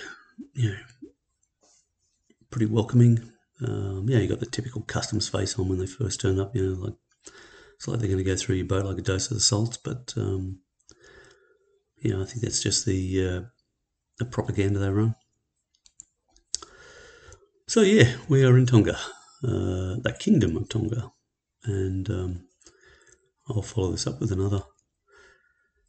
you 0.55 0.71
know, 0.71 1.11
pretty 2.51 2.67
welcoming. 2.67 3.31
Um, 3.65 4.07
yeah, 4.09 4.19
you 4.19 4.29
got 4.29 4.41
the 4.41 4.47
typical 4.47 4.83
customs 4.83 5.29
face 5.29 5.59
on 5.59 5.69
when 5.69 5.79
they 5.79 5.87
first 5.87 6.21
turn 6.21 6.41
up. 6.41 6.55
You 6.57 6.67
know, 6.67 6.81
like 6.81 6.95
it's 7.77 7.87
like 7.87 7.99
they're 7.99 8.09
going 8.09 8.19
to 8.19 8.25
go 8.25 8.37
through 8.37 8.57
your 8.57 8.67
boat 8.67 8.87
like 8.87 8.99
a 8.99 9.03
dose 9.03 9.31
of 9.31 9.37
the 9.37 9.41
salt. 9.41 9.79
But 9.85 10.15
um, 10.17 10.61
I 12.05 12.25
think 12.25 12.43
that's 12.43 12.63
just 12.63 12.87
the 12.87 13.27
uh, 13.27 13.41
the 14.19 14.25
propaganda 14.25 14.79
they 14.79 14.91
run. 14.91 15.15
So 17.67 17.81
yeah, 17.81 18.17
we 18.29 18.45
are 18.45 18.59
in 18.59 18.67
Tonga, 18.67 18.99
uh, 19.43 19.97
the 20.03 20.15
kingdom 20.19 20.57
of 20.57 20.69
Tonga, 20.69 21.13
and 21.65 22.09
um, 22.11 22.47
I'll 23.49 23.63
follow 23.63 23.91
this 23.91 24.07
up 24.07 24.21
with 24.21 24.33
another 24.33 24.63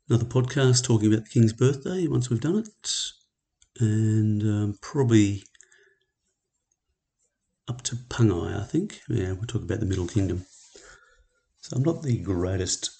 another 0.09 0.25
podcast 0.25 0.83
talking 0.83 1.11
about 1.11 1.25
the 1.25 1.29
king's 1.29 1.53
birthday 1.53 2.07
once 2.07 2.29
we've 2.29 2.41
done 2.41 2.57
it, 2.57 2.91
and 3.79 4.41
um, 4.43 4.77
probably 4.81 5.43
up 7.67 7.81
to 7.83 7.95
Pangai, 7.95 8.59
I 8.59 8.63
think. 8.63 9.01
Yeah, 9.09 9.33
we'll 9.33 9.45
talk 9.47 9.63
about 9.63 9.79
the 9.79 9.85
Middle 9.85 10.07
Kingdom. 10.07 10.45
So 11.61 11.77
I'm 11.77 11.83
not 11.83 12.03
the 12.03 12.19
greatest 12.19 12.91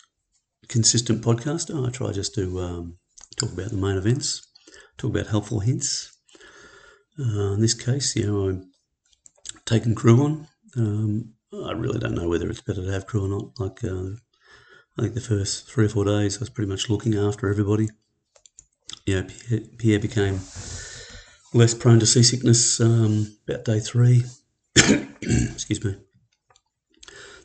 consistent 0.67 1.23
podcaster. 1.23 1.87
I 1.87 1.91
try 1.91 2.11
just 2.11 2.33
to 2.35 2.59
um, 2.59 2.97
talk 3.37 3.53
about 3.53 3.69
the 3.69 3.77
main 3.77 3.97
events, 3.97 4.47
talk 4.97 5.11
about 5.11 5.27
helpful 5.27 5.59
hints. 5.59 6.11
Uh, 7.19 7.53
in 7.53 7.61
this 7.61 7.75
case, 7.75 8.15
you 8.15 8.25
know, 8.25 8.49
I'm 8.49 8.71
taking 9.65 9.95
crew 9.95 10.23
on. 10.23 10.47
Um, 10.75 11.33
I 11.53 11.71
really 11.71 11.99
don't 11.99 12.15
know 12.15 12.27
whether 12.27 12.49
it's 12.49 12.61
better 12.61 12.83
to 12.83 12.91
have 12.91 13.05
crew 13.05 13.25
or 13.25 13.27
not. 13.27 13.59
Like, 13.59 13.83
uh, 13.83 14.17
I 14.97 15.01
think 15.01 15.13
the 15.13 15.21
first 15.21 15.69
three 15.69 15.85
or 15.85 15.89
four 15.89 16.05
days, 16.05 16.37
I 16.37 16.39
was 16.39 16.49
pretty 16.49 16.69
much 16.69 16.89
looking 16.89 17.15
after 17.15 17.49
everybody. 17.49 17.89
You 19.05 19.21
know, 19.21 19.27
Pierre, 19.27 19.61
Pierre 19.77 19.99
became 19.99 20.39
less 21.53 21.73
prone 21.73 21.99
to 21.99 22.05
seasickness 22.05 22.79
um, 22.79 23.37
about 23.47 23.65
day 23.65 23.79
three. 23.79 24.23
Excuse 25.21 25.83
me. 25.83 25.97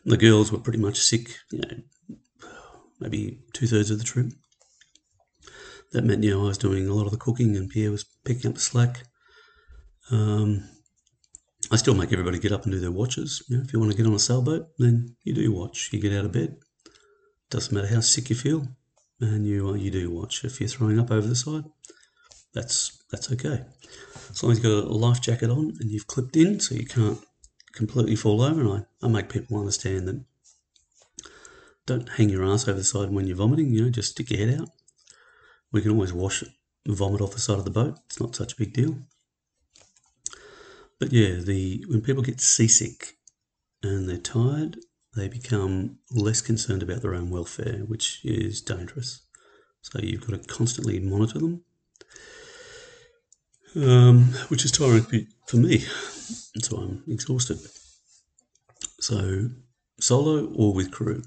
The 0.05 0.17
girls 0.17 0.51
were 0.51 0.59
pretty 0.59 0.79
much 0.79 0.99
sick, 0.99 1.37
you 1.51 1.61
know, 1.61 2.17
maybe 3.01 3.41
two 3.53 3.67
thirds 3.67 3.91
of 3.91 3.99
the 3.99 4.05
trip 4.05 4.33
that 5.93 6.05
meant 6.05 6.23
you 6.23 6.31
know 6.31 6.45
I 6.45 6.49
was 6.49 6.59
doing 6.59 6.89
a 6.89 6.95
lot 6.95 7.07
of 7.07 7.13
the 7.13 7.19
cooking 7.19 7.57
and 7.57 7.69
Pierre 7.69 7.91
was 7.91 8.05
picking 8.25 8.49
up 8.49 8.55
the 8.55 8.61
slack. 8.61 9.03
Um, 10.11 10.69
I 11.71 11.77
still 11.77 11.95
make 11.95 12.13
everybody 12.13 12.39
get 12.39 12.53
up 12.53 12.65
and 12.65 12.73
do 12.73 12.81
their 12.81 12.91
watches. 12.91 13.43
You 13.49 13.57
know, 13.57 13.63
if 13.63 13.73
you 13.73 13.79
want 13.79 13.93
to 13.93 13.97
get 13.97 14.07
on 14.07 14.15
a 14.15 14.19
sailboat, 14.19 14.69
then 14.79 15.17
you 15.25 15.35
do 15.35 15.43
your 15.43 15.53
watch. 15.53 15.91
You 15.93 16.01
get 16.01 16.13
out 16.13 16.25
of 16.25 16.33
bed. 16.33 16.57
Doesn't 17.51 17.75
matter 17.75 17.93
how 17.93 18.01
sick 18.01 18.31
you 18.31 18.37
feel, 18.37 18.69
and 19.21 19.47
you 19.47 19.69
uh, 19.69 19.75
you 19.75 19.91
do 19.91 20.11
watch. 20.11 20.45
If 20.45 20.61
you're 20.61 20.69
throwing 20.69 20.99
up 20.99 21.11
over 21.11 21.27
the 21.27 21.35
side, 21.37 21.65
that's 22.55 23.03
that's 23.11 23.31
okay. 23.33 23.65
As 24.31 24.43
long 24.43 24.53
as 24.53 24.59
you've 24.59 24.85
got 24.85 24.91
a 24.91 24.95
life 24.95 25.21
jacket 25.21 25.51
on 25.51 25.77
and 25.81 25.91
you've 25.91 26.07
clipped 26.07 26.37
in 26.37 26.61
so 26.61 26.77
you 26.77 26.87
can't 26.87 27.19
completely 27.73 28.17
fall 28.17 28.43
over. 28.43 28.61
And 28.61 28.87
I, 29.03 29.07
I 29.07 29.09
make 29.09 29.29
people 29.29 29.59
understand 29.59 30.07
that 30.07 30.25
don't 31.87 32.09
hang 32.11 32.29
your 32.29 32.45
ass 32.45 32.69
over 32.69 32.79
the 32.79 32.85
side 32.85 33.11
when 33.11 33.27
you're 33.27 33.37
vomiting. 33.37 33.73
You 33.73 33.85
know, 33.85 33.91
just 33.91 34.13
stick 34.13 34.31
your 34.31 34.39
head 34.39 34.61
out. 34.61 34.69
We 35.73 35.83
can 35.83 35.91
always 35.91 36.13
wash 36.13 36.45
vomit 36.87 37.21
off 37.21 37.33
the 37.33 37.41
side 37.41 37.59
of 37.59 37.65
the 37.65 37.71
boat. 37.71 37.99
It's 38.07 38.21
not 38.21 38.37
such 38.37 38.53
a 38.53 38.57
big 38.57 38.73
deal. 38.73 38.97
But 40.99 41.13
yeah, 41.13 41.37
the 41.37 41.85
when 41.89 42.03
people 42.03 42.23
get 42.23 42.41
seasick 42.41 43.17
and 43.83 44.09
they're 44.09 44.19
tired, 44.19 44.79
they 45.21 45.29
become 45.29 45.99
less 46.11 46.41
concerned 46.41 46.83
about 46.83 47.03
their 47.03 47.15
own 47.15 47.31
welfare, 47.31 47.81
which 47.87 48.21
is 48.25 48.61
dangerous. 48.63 49.21
So 49.83 49.99
you've 50.03 50.27
got 50.27 50.43
to 50.43 50.49
constantly 50.49 50.99
monitor 51.01 51.39
them, 51.39 51.65
um, 53.77 54.25
which 54.49 54.65
is 54.65 54.73
tiring 54.73 55.05
for 55.47 55.57
me. 55.57 55.85
So 56.63 56.77
I'm 56.79 57.03
exhausted. 57.09 57.59
So 59.01 59.49
solo 60.01 60.53
or 60.55 60.73
with 60.75 60.91
crew. 60.91 61.23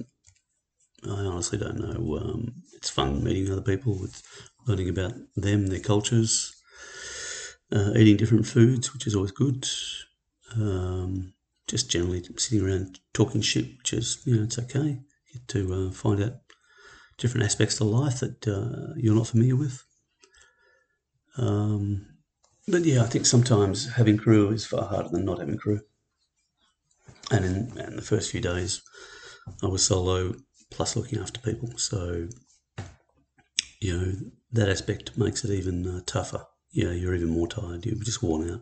I 1.06 1.26
honestly 1.26 1.58
don't 1.58 1.80
know. 1.80 2.18
Um, 2.18 2.54
it's 2.74 2.90
fun 2.90 3.24
meeting 3.24 3.52
other 3.52 3.62
people, 3.62 4.08
learning 4.68 4.90
about 4.90 5.14
them, 5.36 5.68
their 5.68 5.80
cultures, 5.80 6.54
uh, 7.72 7.92
eating 7.96 8.18
different 8.18 8.48
foods, 8.48 8.94
which 8.94 9.08
is 9.08 9.16
always 9.16 9.32
good. 9.32 9.68
Um, 10.56 11.34
just 11.68 11.90
generally 11.90 12.24
sitting 12.38 12.66
around 12.66 13.00
talking 13.14 13.42
shit, 13.42 13.78
which 13.78 13.94
is 13.94 14.22
you 14.26 14.36
know 14.38 14.44
it's 14.44 14.60
okay. 14.60 15.00
You 15.34 15.34
get 15.34 15.48
to 15.50 15.74
uh, 15.74 15.92
find 15.92 16.22
out 16.22 16.34
different 17.18 17.46
aspects 17.46 17.80
of 17.80 17.88
life 17.88 18.20
that 18.20 18.48
uh, 18.48 18.94
you're 18.98 19.16
not 19.16 19.28
familiar 19.28 19.56
with. 19.56 19.84
Um, 21.38 22.06
but 22.68 22.86
yeah, 22.86 23.04
I 23.04 23.08
think 23.08 23.26
sometimes 23.26 23.92
having 23.94 24.18
crew 24.18 24.50
is 24.50 24.66
far 24.66 24.86
harder 24.86 25.10
than 25.10 25.26
not 25.26 25.40
having 25.40 25.58
crew. 25.58 25.82
And 27.32 27.46
in, 27.46 27.96
the 27.96 28.02
first 28.02 28.32
few 28.32 28.42
days, 28.42 28.82
I 29.62 29.68
was 29.68 29.86
solo 29.86 30.36
plus 30.70 30.96
looking 30.96 31.20
after 31.20 31.40
people. 31.40 31.78
So 31.78 32.28
you 33.84 33.98
know, 33.98 34.14
that 34.54 34.70
aspect 34.70 35.18
makes 35.18 35.44
it 35.44 35.52
even 35.52 35.86
uh, 35.86 36.02
tougher. 36.06 36.46
Yeah, 36.72 36.92
you're 36.92 37.16
even 37.16 37.30
more 37.30 37.48
tired. 37.48 37.86
You're 37.86 37.96
just 37.96 38.24
worn 38.24 38.50
out. 38.50 38.62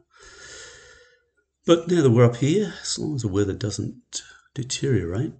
But 1.65 1.87
now 1.87 2.01
that 2.01 2.09
we're 2.09 2.25
up 2.25 2.37
here, 2.37 2.73
as 2.81 2.97
long 2.97 3.15
as 3.15 3.21
the 3.21 3.27
weather 3.27 3.53
doesn't 3.53 4.21
deteriorate, 4.55 5.33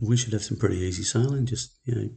we 0.00 0.16
should 0.16 0.32
have 0.32 0.42
some 0.42 0.56
pretty 0.56 0.78
easy 0.78 1.02
sailing. 1.02 1.46
Just 1.46 1.78
you 1.84 1.94
know, 1.94 2.08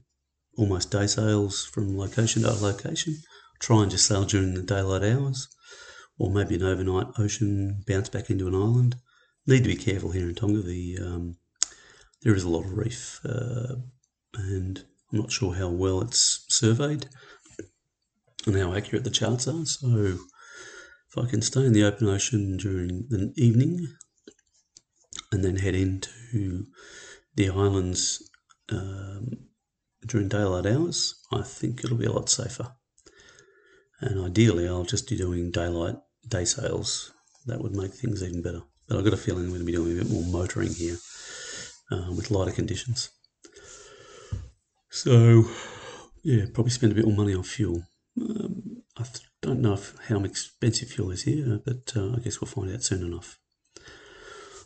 almost 0.57 0.91
day 0.91 1.07
sails 1.07 1.65
from 1.65 1.97
location 1.97 2.43
to 2.43 2.51
location. 2.53 3.17
Try 3.59 3.83
and 3.83 3.91
just 3.91 4.05
sail 4.05 4.25
during 4.25 4.53
the 4.53 4.61
daylight 4.61 5.03
hours, 5.03 5.47
or 6.17 6.31
maybe 6.31 6.55
an 6.55 6.63
overnight 6.63 7.07
ocean 7.17 7.83
bounce 7.85 8.09
back 8.09 8.29
into 8.29 8.47
an 8.47 8.55
island. 8.55 8.95
Need 9.47 9.63
to 9.63 9.69
be 9.69 9.75
careful 9.75 10.11
here 10.11 10.27
in 10.27 10.35
Tonga. 10.35 10.61
The 10.61 10.97
um, 11.01 11.37
there 12.23 12.35
is 12.35 12.43
a 12.43 12.49
lot 12.49 12.65
of 12.65 12.77
reef, 12.77 13.19
uh, 13.25 13.75
and 14.33 14.83
I'm 15.11 15.19
not 15.19 15.31
sure 15.31 15.53
how 15.53 15.69
well 15.69 16.01
it's 16.01 16.45
surveyed 16.47 17.07
and 18.47 18.55
how 18.55 18.73
accurate 18.73 19.03
the 19.03 19.09
charts 19.09 19.47
are. 19.47 19.65
So 19.65 20.17
if 21.15 21.23
I 21.23 21.29
can 21.29 21.41
stay 21.41 21.65
in 21.65 21.73
the 21.73 21.83
open 21.83 22.07
ocean 22.07 22.57
during 22.57 23.05
the 23.09 23.31
evening 23.37 23.87
and 25.31 25.43
then 25.43 25.55
head 25.57 25.75
into 25.75 26.65
the 27.35 27.49
islands 27.49 28.29
um, 28.69 29.29
during 30.05 30.27
daylight 30.27 30.65
hours, 30.65 31.15
I 31.31 31.41
think 31.41 31.83
it'll 31.83 31.97
be 31.97 32.05
a 32.05 32.11
lot 32.11 32.29
safer. 32.29 32.75
And 34.01 34.25
ideally, 34.25 34.67
I'll 34.67 34.83
just 34.83 35.09
be 35.09 35.17
doing 35.17 35.51
daylight 35.51 35.95
day 36.27 36.45
sails. 36.45 37.11
That 37.45 37.61
would 37.61 37.75
make 37.75 37.93
things 37.93 38.21
even 38.21 38.41
better. 38.41 38.61
But 38.87 38.97
I've 38.97 39.05
got 39.05 39.13
a 39.13 39.17
feeling 39.17 39.45
I'm 39.45 39.49
going 39.49 39.61
to 39.61 39.65
be 39.65 39.71
doing 39.71 39.93
a 39.93 40.03
bit 40.03 40.11
more 40.11 40.23
motoring 40.23 40.73
here 40.73 40.97
uh, 41.91 42.11
with 42.11 42.29
lighter 42.31 42.51
conditions. 42.51 43.09
So, 44.89 45.45
yeah, 46.23 46.45
probably 46.53 46.71
spend 46.71 46.91
a 46.91 46.95
bit 46.95 47.05
more 47.05 47.15
money 47.15 47.33
on 47.33 47.43
fuel. 47.43 47.83
Um, 48.19 48.83
I 48.97 49.03
don't 49.45 49.61
know 49.61 49.73
if, 49.73 49.93
how 50.07 50.23
expensive 50.23 50.89
fuel 50.89 51.11
is 51.11 51.23
here, 51.23 51.61
but 51.63 51.93
uh, 51.95 52.13
I 52.15 52.19
guess 52.19 52.41
we'll 52.41 52.47
find 52.47 52.73
out 52.73 52.83
soon 52.83 53.03
enough. 53.03 53.39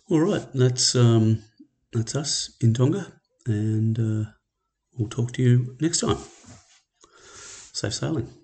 All 0.09 0.21
right, 0.21 0.45
that's 0.53 0.95
um, 0.95 1.43
that's 1.91 2.15
us 2.15 2.55
in 2.61 2.73
Tonga, 2.73 3.13
and 3.45 3.99
uh, 3.99 4.29
we'll 4.93 5.09
talk 5.09 5.33
to 5.33 5.43
you 5.43 5.77
next 5.79 5.99
time. 5.99 6.17
Safe 7.73 7.93
sailing. 7.93 8.38